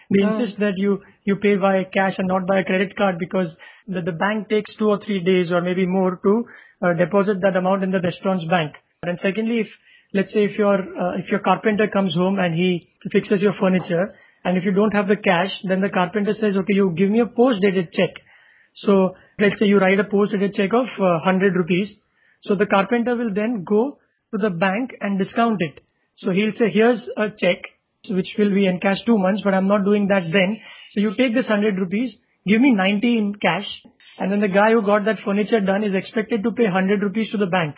They 0.10 0.24
oh. 0.24 0.40
insist 0.40 0.60
that 0.60 0.74
you, 0.78 1.02
you 1.24 1.36
pay 1.38 1.56
by 1.56 1.84
cash 1.84 2.14
and 2.18 2.28
not 2.28 2.48
by 2.48 2.60
a 2.60 2.64
credit 2.64 2.96
card 2.96 3.18
because 3.20 3.48
the, 3.88 4.02
the 4.02 4.12
bank 4.12 4.50
takes 4.50 4.72
two 4.78 4.90
or 4.90 5.00
three 5.06 5.24
days 5.24 5.52
or 5.52 5.62
maybe 5.62 5.86
more 5.86 6.20
to 6.24 6.46
uh, 6.82 6.94
deposit 6.94 7.42
that 7.42 7.56
amount 7.56 7.84
in 7.84 7.92
the 7.92 8.00
restaurant's 8.00 8.46
bank. 8.46 8.74
And 9.04 9.20
secondly, 9.24 9.60
if 9.62 9.68
let's 10.14 10.30
say 10.34 10.46
if 10.46 10.58
your 10.58 10.76
uh, 10.76 11.18
if 11.18 11.30
your 11.30 11.40
carpenter 11.40 11.88
comes 11.88 12.14
home 12.14 12.40
and 12.40 12.54
he 12.54 12.90
fixes 13.12 13.42
your 13.42 13.54
furniture, 13.60 14.14
and 14.44 14.58
if 14.58 14.64
you 14.66 14.72
don't 14.72 14.94
have 14.94 15.08
the 15.08 15.16
cash, 15.16 15.52
then 15.68 15.82
the 15.82 15.90
carpenter 15.90 16.34
says, 16.40 16.56
okay, 16.58 16.74
you 16.74 16.94
give 16.98 17.10
me 17.10 17.20
a 17.20 17.26
post-dated 17.26 17.94
check. 17.94 18.10
So 18.86 19.16
let's 19.42 19.60
say 19.60 19.66
you 19.66 19.80
write 19.80 20.00
a 20.00 20.04
post-dated 20.04 20.56
check 20.56 20.72
of 20.74 20.88
uh, 21.00 21.26
100 21.26 21.56
rupees. 21.56 21.90
So 22.44 22.56
the 22.56 22.66
carpenter 22.66 23.16
will 23.16 23.34
then 23.34 23.64
go 23.64 24.00
to 24.32 24.38
the 24.38 24.50
bank 24.50 24.92
and 25.02 25.20
discount 25.20 25.62
it. 25.62 25.84
So 26.24 26.32
he'll 26.32 26.54
say, 26.58 26.70
here's 26.74 27.02
a 27.18 27.30
check 27.30 27.66
which 28.10 28.28
will 28.38 28.54
be 28.54 28.66
in 28.66 28.80
cash 28.80 28.98
two 29.06 29.18
months, 29.18 29.42
but 29.44 29.54
I'm 29.54 29.68
not 29.68 29.86
doing 29.86 30.08
that 30.08 30.24
then. 30.32 30.58
So 30.94 31.02
you 31.02 31.10
take 31.18 31.34
this 31.34 31.46
100 31.48 31.78
rupees, 31.78 32.12
give 32.48 32.62
me 32.62 32.72
90 32.72 33.18
in 33.18 33.36
cash, 33.36 33.68
and 34.18 34.32
then 34.32 34.42
the 34.42 34.48
guy 34.48 34.72
who 34.72 34.82
got 34.82 35.06
that 35.06 35.22
furniture 35.24 35.60
done 35.60 35.84
is 35.84 35.94
expected 35.94 36.44
to 36.44 36.52
pay 36.52 36.64
100 36.64 37.02
rupees 37.02 37.32
to 37.32 37.38
the 37.38 37.46
bank. 37.46 37.78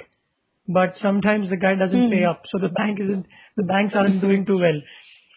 But 0.68 0.96
sometimes 1.02 1.50
the 1.50 1.58
guy 1.58 1.76
doesn't 1.76 2.08
mm. 2.08 2.12
pay 2.12 2.24
up, 2.24 2.44
so 2.52 2.58
the 2.58 2.70
bank 2.70 3.00
isn't, 3.02 3.26
the 3.58 3.64
banks 3.64 3.94
aren't 3.96 4.22
doing 4.22 4.46
too 4.46 4.60
well. 4.60 4.80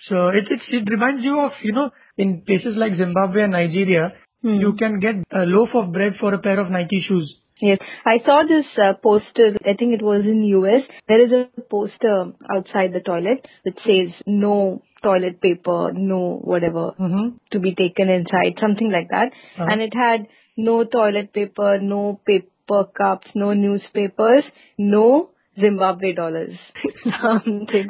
So 0.08 0.28
it, 0.28 0.46
it, 0.46 0.62
it 0.70 0.90
reminds 0.90 1.24
you 1.24 1.40
of, 1.40 1.50
you 1.62 1.72
know, 1.72 1.90
in 2.16 2.42
places 2.46 2.74
like 2.76 2.96
Zimbabwe 2.96 3.42
and 3.42 3.52
Nigeria, 3.52 4.14
hmm. 4.42 4.54
you 4.54 4.74
can 4.78 5.00
get 5.00 5.16
a 5.32 5.44
loaf 5.44 5.70
of 5.74 5.92
bread 5.92 6.14
for 6.20 6.34
a 6.34 6.38
pair 6.38 6.60
of 6.60 6.70
Nike 6.70 7.04
shoes. 7.06 7.34
Yes, 7.60 7.78
I 8.04 8.18
saw 8.24 8.42
this 8.42 8.66
uh, 8.76 8.92
poster. 9.02 9.56
I 9.64 9.74
think 9.78 9.94
it 9.94 10.02
was 10.02 10.24
in 10.26 10.44
US. 10.44 10.82
There 11.08 11.24
is 11.24 11.32
a 11.32 11.60
poster 11.62 12.32
outside 12.54 12.92
the 12.92 13.00
toilet 13.00 13.46
which 13.62 13.78
says 13.86 14.12
no 14.26 14.82
toilet 15.02 15.40
paper, 15.40 15.92
no 15.94 16.38
whatever 16.42 16.92
mm-hmm. 17.00 17.36
to 17.52 17.58
be 17.58 17.74
taken 17.74 18.10
inside, 18.10 18.58
something 18.60 18.90
like 18.90 19.08
that. 19.08 19.32
Uh-huh. 19.58 19.66
And 19.70 19.80
it 19.80 19.94
had 19.94 20.26
no 20.56 20.84
toilet 20.84 21.32
paper, 21.32 21.78
no 21.80 22.20
paper 22.26 22.84
cups, 22.96 23.28
no 23.34 23.54
newspapers, 23.54 24.44
no 24.76 25.30
Zimbabwe 25.58 26.12
dollars, 26.12 26.58
something. 27.22 27.88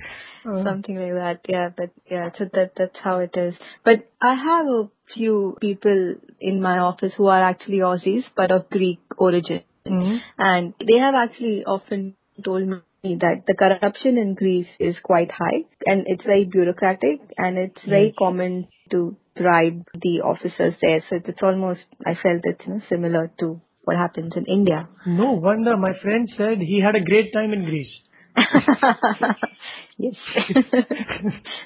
Something 0.64 0.96
like 0.96 1.14
that, 1.14 1.40
yeah. 1.48 1.70
But 1.76 1.90
yeah, 2.10 2.30
so 2.38 2.44
that 2.52 2.72
that's 2.76 2.96
how 3.02 3.18
it 3.18 3.34
is. 3.36 3.54
But 3.84 4.08
I 4.22 4.34
have 4.34 4.66
a 4.66 4.88
few 5.14 5.56
people 5.60 6.14
in 6.40 6.62
my 6.62 6.78
office 6.78 7.12
who 7.16 7.26
are 7.26 7.42
actually 7.42 7.78
Aussies, 7.78 8.24
but 8.36 8.50
of 8.50 8.70
Greek 8.70 9.00
origin, 9.18 9.62
mm-hmm. 9.86 10.16
and 10.38 10.74
they 10.80 10.98
have 10.98 11.14
actually 11.14 11.64
often 11.66 12.14
told 12.44 12.66
me 12.68 12.80
that 13.02 13.42
the 13.46 13.54
corruption 13.54 14.18
in 14.18 14.34
Greece 14.34 14.68
is 14.78 14.94
quite 15.02 15.30
high, 15.30 15.64
and 15.84 16.04
it's 16.06 16.24
very 16.24 16.44
bureaucratic, 16.44 17.20
and 17.36 17.58
it's 17.58 17.84
very 17.88 18.10
mm-hmm. 18.10 18.24
common 18.24 18.68
to 18.90 19.16
bribe 19.36 19.84
the 19.94 20.20
officers 20.24 20.74
there. 20.80 21.02
So 21.10 21.16
it's 21.24 21.42
almost 21.42 21.80
I 22.04 22.14
felt 22.22 22.42
it's 22.44 22.60
you 22.66 22.74
know, 22.74 22.80
similar 22.88 23.30
to 23.40 23.60
what 23.84 23.96
happens 23.96 24.32
in 24.36 24.44
India. 24.46 24.88
No 25.06 25.32
wonder 25.32 25.76
my 25.76 25.92
friend 26.02 26.28
said 26.36 26.58
he 26.58 26.80
had 26.84 26.96
a 26.96 27.04
great 27.04 27.32
time 27.32 27.52
in 27.52 27.64
Greece. 27.64 27.92
yes. 29.98 30.14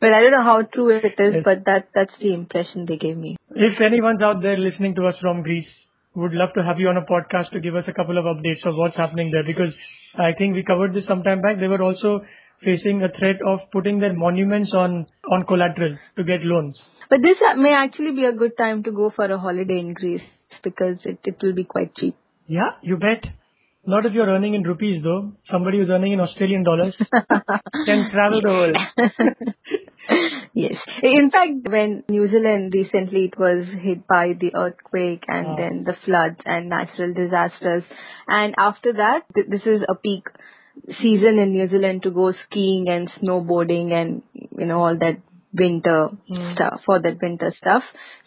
well, 0.03 0.15
I 0.15 0.21
don't 0.21 0.33
know 0.33 0.45
how 0.45 0.63
true 0.73 0.91
it 0.91 1.19
is, 1.19 1.35
yes. 1.35 1.43
but 1.45 1.65
that 1.67 1.89
that's 1.95 2.13
the 2.21 2.33
impression 2.33 2.87
they 2.89 2.97
gave 2.97 3.17
me. 3.17 3.37
If 3.51 3.81
anyone's 3.81 4.23
out 4.23 4.43
there 4.43 4.57
listening 4.57 4.95
to 4.97 5.07
us 5.07 5.15
from 5.21 5.43
Greece, 5.43 5.67
would 6.15 6.33
love 6.33 6.51
to 6.55 6.63
have 6.63 6.79
you 6.79 6.89
on 6.89 6.97
a 6.97 7.03
podcast 7.03 7.51
to 7.53 7.61
give 7.61 7.77
us 7.77 7.85
a 7.89 7.93
couple 7.93 8.19
of 8.19 8.25
updates 8.25 8.67
of 8.67 8.77
what's 8.77 8.97
happening 8.97 9.31
there 9.31 9.45
because 9.45 9.73
I 10.17 10.33
think 10.37 10.55
we 10.55 10.65
covered 10.65 10.95
this 10.95 11.05
some 11.07 11.23
time 11.23 11.41
back. 11.41 11.59
They 11.61 11.69
were 11.69 11.83
also 11.83 12.25
facing 12.65 13.03
a 13.03 13.09
threat 13.19 13.37
of 13.47 13.61
putting 13.73 14.01
their 14.01 14.13
monuments 14.13 14.73
on 14.75 15.07
on 15.31 15.45
collateral 15.47 15.97
to 16.17 16.25
get 16.25 16.43
loans. 16.43 16.77
But 17.09 17.23
this 17.23 17.37
uh, 17.43 17.57
may 17.57 17.73
actually 17.73 18.13
be 18.13 18.25
a 18.25 18.33
good 18.33 18.57
time 18.57 18.85
to 18.85 18.93
go 18.93 19.11
for 19.15 19.25
a 19.25 19.39
holiday 19.39 19.81
in 19.81 19.95
Greece 19.95 20.23
because 20.63 20.99
it, 21.05 21.19
it 21.25 21.37
will 21.43 21.55
be 21.55 21.65
quite 21.65 21.95
cheap. 21.97 22.17
Yeah, 22.47 22.79
you 22.83 22.97
bet. 22.97 23.25
Not 23.87 24.05
if 24.07 24.12
you're 24.12 24.29
earning 24.29 24.55
in 24.55 24.62
rupees 24.62 25.03
though. 25.03 25.33
Somebody 25.51 25.79
who's 25.79 25.88
earning 25.90 26.12
in 26.12 26.21
Australian 26.21 26.64
dollars 26.64 26.95
can 27.87 28.11
travel 28.12 28.40
the 28.43 28.49
world. 28.49 28.77
yes. 30.55 30.75
In 31.03 31.31
fact, 31.31 31.69
when 31.69 32.05
New 32.11 32.29
Zealand 32.29 32.75
recently 32.75 33.25
it 33.33 33.38
was 33.38 33.66
hit 33.81 34.07
by 34.07 34.35
the 34.38 34.55
earthquake 34.55 35.25
and 35.29 35.59
then 35.59 35.85
the 35.85 35.95
floods 36.05 36.38
and 36.45 36.69
natural 36.69 37.14
disasters. 37.14 37.83
And 38.29 38.55
after 38.59 38.93
that, 38.93 39.21
th- 39.35 39.49
this 39.49 39.62
is 39.64 39.81
a 39.88 39.95
peak 39.95 40.25
season 41.03 41.38
in 41.38 41.53
New 41.53 41.69
Zealand 41.69 42.03
to 42.03 42.11
go 42.11 42.33
skiing 42.47 42.87
and 42.88 43.11
snowboarding 43.21 43.93
and, 43.93 44.23
you 44.59 44.66
know, 44.66 44.83
all 44.83 44.97
that 44.99 45.21
winter 45.53 46.09
mm. 46.31 46.55
stuff, 46.55 46.81
for 46.87 47.01
that 47.01 47.19
winter 47.21 47.53
stuff. 47.59 47.83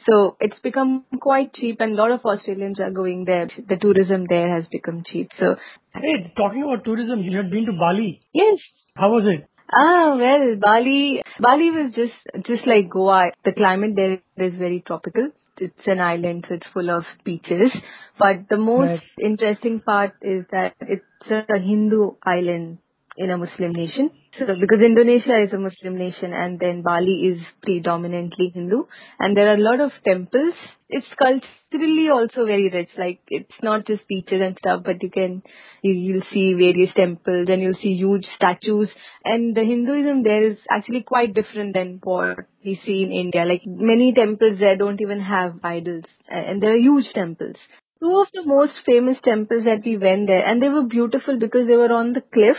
So 0.10 0.36
it's 0.40 0.60
become 0.64 1.06
quite 1.22 1.54
cheap 1.54 1.78
and 1.80 1.94
a 1.94 1.96
lot 1.96 2.12
of 2.12 2.22
Australians 2.26 2.80
are 2.80 2.92
going 2.92 3.26
there. 3.26 3.48
The 3.70 3.78
tourism 3.78 4.26
there 4.28 4.54
has 4.56 4.66
become 4.72 5.04
cheap. 5.10 5.30
So 5.40 5.56
Hey, 5.96 6.34
talking 6.36 6.64
about 6.64 6.84
tourism, 6.84 7.22
you 7.22 7.38
had 7.38 7.52
been 7.52 7.66
to 7.66 7.74
Bali. 7.74 8.22
Yes. 8.34 8.60
How 8.96 9.10
was 9.10 9.24
it? 9.26 9.48
Ah, 9.76 10.16
well, 10.18 10.56
Bali, 10.60 11.22
Bali 11.40 11.72
was 11.72 11.94
just, 11.96 12.48
just 12.48 12.68
like 12.68 12.90
Goa. 12.90 13.32
The 13.46 13.54
climate 13.54 13.94
there 13.96 14.14
is 14.14 14.54
very 14.58 14.84
tropical. 14.86 15.30
It's 15.58 15.88
an 15.88 16.00
island, 16.00 16.46
so 16.48 16.56
it's 16.56 16.66
full 16.74 16.90
of 16.90 17.04
beaches. 17.24 17.72
But 18.20 18.50
the 18.50 18.58
most 18.58 18.88
right. 18.88 19.02
interesting 19.24 19.80
part 19.80 20.14
is 20.22 20.46
that 20.52 20.74
it's 20.82 21.04
a 21.30 21.60
Hindu 21.60 22.12
island 22.24 22.80
in 23.18 23.30
a 23.30 23.38
Muslim 23.38 23.74
nation. 23.74 24.10
So 24.40 24.46
because 24.60 24.82
Indonesia 24.84 25.44
is 25.44 25.54
a 25.54 25.60
Muslim 25.60 25.98
nation 25.98 26.34
and 26.34 26.60
then 26.60 26.82
Bali 26.82 27.34
is 27.34 27.40
predominantly 27.62 28.52
Hindu 28.54 28.86
and 29.20 29.38
there 29.38 29.50
are 29.50 29.56
a 29.56 29.62
lot 29.62 29.80
of 29.80 29.92
temples. 30.04 30.56
It's 30.90 31.06
culturally 31.18 32.10
also 32.12 32.46
very 32.46 32.70
rich. 32.70 32.90
Like 32.98 33.20
it's 33.28 33.60
not 33.62 33.86
just 33.86 34.08
beaches 34.08 34.42
and 34.42 34.58
stuff, 34.58 34.82
but 34.84 35.04
you 35.04 35.12
can 35.12 35.44
you, 35.84 35.94
you'll 35.94 36.28
see 36.34 36.54
various 36.54 36.90
temples 36.96 37.48
and 37.50 37.62
you'll 37.62 37.82
see 37.82 37.94
huge 37.94 38.26
statues. 38.36 38.90
And 39.24 39.56
the 39.56 39.62
Hinduism 39.62 40.24
there 40.24 40.52
is 40.52 40.58
actually 40.70 41.04
quite 41.04 41.36
different 41.36 41.76
than 41.76 42.00
what 42.04 42.46
we 42.66 42.80
see 42.86 43.04
in 43.04 43.12
India. 43.12 43.46
Like 43.46 43.62
many 43.66 44.14
temples 44.14 44.58
there 44.60 44.78
don't 44.78 45.02
even 45.02 45.20
have 45.22 45.60
idols 45.64 46.06
and 46.28 46.62
there 46.62 46.74
are 46.74 46.78
huge 46.78 47.06
temples 47.14 47.58
two 48.00 48.20
of 48.20 48.28
the 48.34 48.44
most 48.46 48.74
famous 48.86 49.16
temples 49.24 49.64
that 49.64 49.82
we 49.86 49.96
went 49.96 50.28
there 50.28 50.46
and 50.46 50.62
they 50.62 50.68
were 50.68 50.84
beautiful 50.84 51.40
because 51.40 51.68
they 51.68 51.78
were 51.78 51.94
on 51.94 52.12
the 52.12 52.24
cliff 52.34 52.58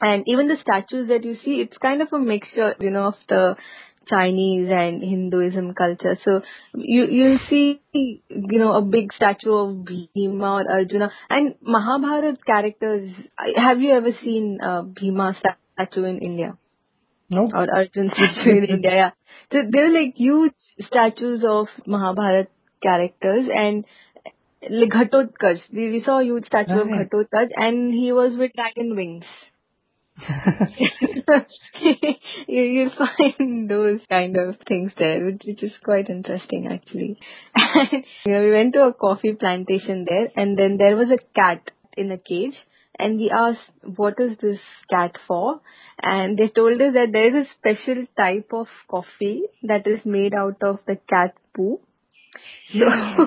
And 0.00 0.24
even 0.26 0.48
the 0.48 0.56
statues 0.62 1.08
that 1.08 1.24
you 1.24 1.36
see, 1.44 1.62
it's 1.62 1.76
kind 1.78 2.02
of 2.02 2.08
a 2.12 2.18
mixture, 2.18 2.74
you 2.80 2.90
know, 2.90 3.08
of 3.08 3.14
the 3.28 3.56
Chinese 4.08 4.68
and 4.70 5.02
Hinduism 5.02 5.74
culture. 5.74 6.18
So 6.24 6.40
you 6.74 7.06
you 7.10 7.36
see 7.50 7.80
you 7.92 8.58
know 8.58 8.72
a 8.74 8.82
big 8.82 9.12
statue 9.14 9.52
of 9.52 9.84
Bhima 9.84 10.44
or 10.44 10.70
Arjuna 10.70 11.10
and 11.28 11.54
Mahabharat 11.62 12.44
characters. 12.44 13.10
Have 13.56 13.80
you 13.80 13.92
ever 13.92 14.10
seen 14.24 14.58
a 14.62 14.82
Bhima 14.82 15.34
statue 15.38 16.04
in 16.04 16.18
India? 16.18 16.56
No. 17.30 17.50
Or 17.52 17.66
Arjun 17.74 18.10
statue 18.14 18.58
in 18.58 18.64
India? 18.76 18.90
Yeah. 18.94 19.10
So 19.52 19.58
they're 19.70 19.92
like 19.92 20.14
huge 20.16 20.54
statues 20.86 21.42
of 21.46 21.66
Mahabharat 21.86 22.48
characters 22.82 23.48
and 23.54 23.84
like 24.62 24.90
Ghatotkach. 24.90 25.60
We, 25.72 25.90
we 25.92 26.02
saw 26.04 26.20
a 26.20 26.24
huge 26.24 26.46
statue 26.46 26.80
of 26.80 26.88
Ghatotkach 26.88 27.48
and 27.56 27.92
he 27.92 28.12
was 28.12 28.32
with 28.38 28.52
dragon 28.54 28.96
wings. 28.96 29.24
you, 32.48 32.62
you'll 32.62 32.90
find 32.98 33.70
those 33.70 34.00
kind 34.08 34.36
of 34.36 34.56
things 34.66 34.92
there, 34.98 35.24
which, 35.24 35.42
which 35.46 35.62
is 35.62 35.72
quite 35.84 36.08
interesting 36.08 36.68
actually. 36.70 37.18
you 38.26 38.32
know, 38.32 38.40
we 38.40 38.50
went 38.52 38.74
to 38.74 38.82
a 38.82 38.92
coffee 38.92 39.32
plantation 39.32 40.06
there 40.08 40.28
and 40.36 40.58
then 40.58 40.76
there 40.78 40.96
was 40.96 41.08
a 41.12 41.18
cat 41.34 41.70
in 41.96 42.10
a 42.10 42.18
cage 42.18 42.54
and 42.98 43.18
we 43.18 43.30
asked, 43.34 43.58
what 43.96 44.14
is 44.18 44.36
this 44.42 44.58
cat 44.90 45.12
for? 45.26 45.60
And 46.00 46.38
they 46.38 46.48
told 46.48 46.80
us 46.80 46.94
that 46.94 47.12
there 47.12 47.40
is 47.40 47.46
a 47.46 47.50
special 47.58 48.04
type 48.16 48.50
of 48.52 48.66
coffee 48.88 49.42
that 49.62 49.86
is 49.86 50.00
made 50.04 50.34
out 50.34 50.62
of 50.62 50.78
the 50.86 50.96
cat 51.08 51.34
poo. 51.54 51.80
So, 52.72 52.78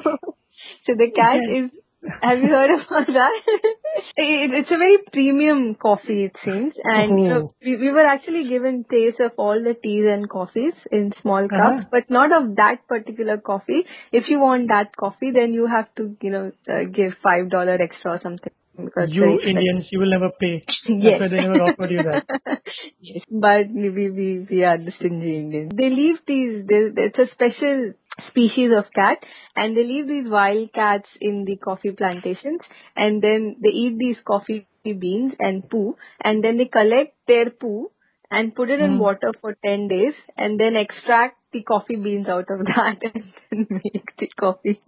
so 0.86 0.93
the 0.97 1.12
cat 1.15 1.39
is 1.54 1.71
have 2.04 2.40
you 2.40 2.50
heard 2.50 2.72
about 2.72 3.08
that? 3.08 3.32
it's 4.18 4.72
a 4.72 4.78
very 4.78 4.98
premium 5.12 5.76
coffee, 5.76 6.26
it 6.26 6.36
seems. 6.44 6.74
And 6.84 7.20
you 7.20 7.30
know, 7.30 7.54
we, 7.64 7.78
we 7.78 7.92
were 7.92 8.06
actually 8.06 8.50
given 8.50 8.86
taste 8.90 9.20
of 9.20 9.32
all 9.38 9.62
the 9.62 9.76
teas 9.76 10.06
and 10.10 10.30
coffees 10.30 10.74
in 10.92 11.14
small 11.22 11.48
cups, 11.48 11.62
uh-huh. 11.62 11.90
but 11.92 12.10
not 12.10 12.32
of 12.32 12.56
that 12.56 12.88
particular 12.88 13.38
coffee. 13.38 13.84
If 14.12 14.26
you 14.30 14.40
want 14.40 14.70
that 14.70 14.96
coffee, 14.98 15.32
then 15.34 15.54
you 15.54 15.68
have 15.68 15.94
to, 15.96 16.16
you 16.22 16.32
know, 16.32 16.52
uh, 16.68 16.86
give 16.92 17.14
five 17.24 17.50
dollar 17.50 17.78
extra 17.82 18.14
or 18.14 18.20
something. 18.24 18.52
Because 18.76 19.10
you 19.12 19.40
Indians, 19.46 19.86
you 19.92 20.00
will 20.00 20.10
never 20.10 20.30
pay. 20.40 20.64
That's 20.88 21.04
yes. 21.04 21.20
why 21.20 21.28
they 21.28 21.42
never 21.42 21.62
offered 21.62 21.92
you 21.92 22.04
that. 22.04 22.26
yes, 23.00 23.22
but 23.30 23.70
we 23.70 23.90
we 23.90 24.48
we 24.50 24.64
are 24.64 24.78
the 24.78 24.92
stingy 24.98 25.38
Indians. 25.38 25.72
They 25.76 25.90
leave 25.90 26.18
these. 26.26 26.66
It's 26.68 27.20
a 27.20 27.28
special 27.34 27.94
species 28.30 28.71
of 28.78 28.86
cat 28.93 29.17
and 29.56 29.76
they 29.76 29.84
leave 29.84 30.08
these 30.08 30.30
wild 30.30 30.71
cats 30.74 31.08
in 31.19 31.45
the 31.45 31.56
coffee 31.58 31.91
plantations 31.91 32.60
and 32.95 33.21
then 33.21 33.56
they 33.62 33.69
eat 33.69 33.97
these 33.97 34.17
coffee 34.26 34.67
beans 34.84 35.34
and 35.39 35.69
poo 35.69 35.95
and 36.24 36.43
then 36.43 36.58
they 36.58 36.65
collect 36.65 37.15
their 37.28 37.50
poo 37.50 37.89
and 38.30 38.56
put 38.56 38.69
it 38.69 38.80
in 38.80 38.91
mm. 38.91 39.00
water 39.00 39.32
for 39.41 39.56
10 39.63 39.88
days 39.88 40.13
and 40.38 40.60
then 40.60 40.76
extract 40.76 41.38
the 41.54 41.63
coffee 41.63 41.95
beans 41.95 42.28
out 42.28 42.45
of 42.50 42.60
that 42.65 42.97
and 43.13 43.24
then 43.50 43.67
make 43.69 44.06
the 44.19 44.28
coffee. 44.39 44.82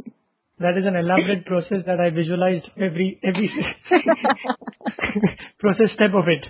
That 0.59 0.77
is 0.77 0.85
an 0.85 0.95
elaborate 0.95 1.45
process 1.45 1.83
that 1.87 1.99
I 1.99 2.09
visualized 2.09 2.65
every 2.77 3.19
every 3.23 3.51
process 5.59 5.89
step 5.95 6.13
of 6.13 6.27
it 6.27 6.45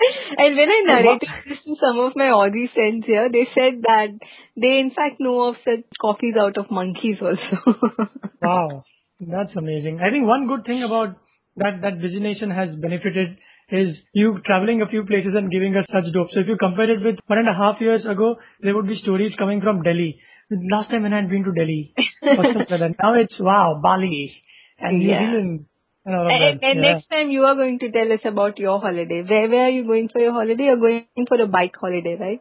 and 0.38 0.56
when 0.56 0.68
I 0.68 0.80
narrated 0.86 1.28
this 1.48 1.58
to 1.64 1.74
some 1.80 2.00
of 2.00 2.12
my 2.16 2.32
Aussie 2.32 2.72
friends 2.72 3.04
here, 3.06 3.28
they 3.30 3.46
said 3.54 3.82
that 3.82 4.08
they 4.56 4.78
in 4.78 4.92
fact 4.94 5.20
know 5.20 5.48
of 5.48 5.56
such 5.64 5.84
coffees 6.00 6.34
out 6.40 6.56
of 6.56 6.70
monkeys 6.70 7.16
also. 7.20 8.08
wow, 8.42 8.84
that's 9.20 9.56
amazing. 9.56 10.00
I 10.00 10.10
think 10.10 10.26
one 10.26 10.46
good 10.46 10.64
thing 10.64 10.82
about 10.82 11.16
that 11.56 11.80
that 11.82 11.98
Nation 11.98 12.50
has 12.50 12.70
benefited 12.76 13.36
is 13.70 13.96
you 14.12 14.40
traveling 14.44 14.82
a 14.82 14.88
few 14.88 15.04
places 15.04 15.32
and 15.36 15.50
giving 15.50 15.76
us 15.76 15.86
such 15.92 16.12
dope. 16.12 16.28
So 16.34 16.40
if 16.40 16.48
you 16.48 16.56
compare 16.56 16.90
it 16.90 17.04
with 17.04 17.16
one 17.26 17.38
and 17.38 17.48
a 17.48 17.54
half 17.54 17.80
years 17.80 18.02
ago, 18.04 18.36
there 18.60 18.74
would 18.74 18.88
be 18.88 18.98
stories 19.02 19.32
coming 19.38 19.60
from 19.60 19.82
Delhi. 19.82 20.18
Last 20.50 20.90
time 20.90 21.04
when 21.04 21.12
I 21.12 21.20
had 21.20 21.30
been 21.30 21.44
to 21.44 21.52
Delhi, 21.52 21.94
now 22.22 23.14
it's 23.14 23.38
wow, 23.38 23.78
Bali 23.80 24.32
and 24.80 24.98
New 24.98 25.08
yeah. 25.08 25.30
Zealand 25.30 25.66
and, 26.04 26.14
and, 26.14 26.64
and 26.64 26.82
yeah. 26.82 26.92
next 26.92 27.08
time 27.08 27.30
you 27.30 27.44
are 27.44 27.54
going 27.54 27.78
to 27.80 27.90
tell 27.90 28.10
us 28.12 28.20
about 28.24 28.58
your 28.58 28.80
holiday. 28.80 29.22
Where 29.22 29.48
where 29.48 29.64
are 29.66 29.70
you 29.70 29.84
going 29.84 30.08
for 30.12 30.20
your 30.20 30.32
holiday? 30.32 30.64
You're 30.64 30.76
going 30.76 31.26
for 31.28 31.40
a 31.40 31.46
bike 31.46 31.74
holiday, 31.78 32.16
right? 32.18 32.40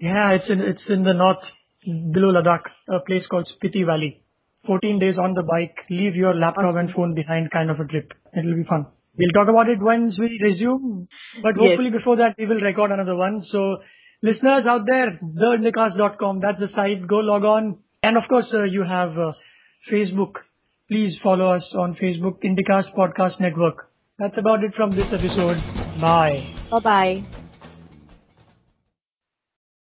Yeah, 0.00 0.32
it's 0.32 0.48
in 0.48 0.60
it's 0.60 0.86
in 0.88 1.02
the 1.02 1.14
north 1.14 1.42
below 1.86 2.32
Ladakh, 2.32 2.62
a 2.88 3.00
place 3.00 3.26
called 3.30 3.48
Spiti 3.56 3.84
Valley. 3.84 4.22
14 4.66 4.98
days 4.98 5.14
on 5.16 5.34
the 5.34 5.42
bike, 5.42 5.76
leave 5.88 6.16
your 6.16 6.34
laptop 6.34 6.74
and 6.74 6.90
phone 6.90 7.14
behind 7.14 7.50
kind 7.52 7.70
of 7.70 7.78
a 7.78 7.84
trip. 7.84 8.12
It'll 8.36 8.56
be 8.56 8.64
fun. 8.64 8.86
We'll 9.16 9.32
talk 9.32 9.48
about 9.48 9.68
it 9.68 9.78
once 9.80 10.18
we 10.18 10.38
resume, 10.42 11.08
but 11.42 11.54
hopefully 11.54 11.90
yes. 11.90 11.98
before 11.98 12.16
that 12.16 12.34
we 12.36 12.46
will 12.46 12.60
record 12.60 12.90
another 12.90 13.14
one. 13.14 13.44
So 13.50 13.78
listeners 14.22 14.64
out 14.68 14.82
there, 14.86 15.18
theindicast.com, 15.22 16.40
that's 16.40 16.58
the 16.58 16.68
site. 16.74 17.06
Go 17.06 17.16
log 17.16 17.44
on. 17.44 17.78
And 18.02 18.16
of 18.16 18.24
course, 18.28 18.46
uh, 18.52 18.64
you 18.64 18.82
have 18.82 19.16
uh, 19.16 19.32
Facebook 19.90 20.42
Please 20.88 21.14
follow 21.22 21.52
us 21.54 21.64
on 21.74 21.94
Facebook, 21.96 22.42
Indicast 22.44 22.94
Podcast 22.96 23.40
Network. 23.40 23.88
That's 24.18 24.38
about 24.38 24.62
it 24.64 24.72
from 24.76 24.94
this 24.94 25.08
episode. 25.12 25.64
Bye. 26.00 26.54
Bye 26.70 26.80
bye. 26.84 27.26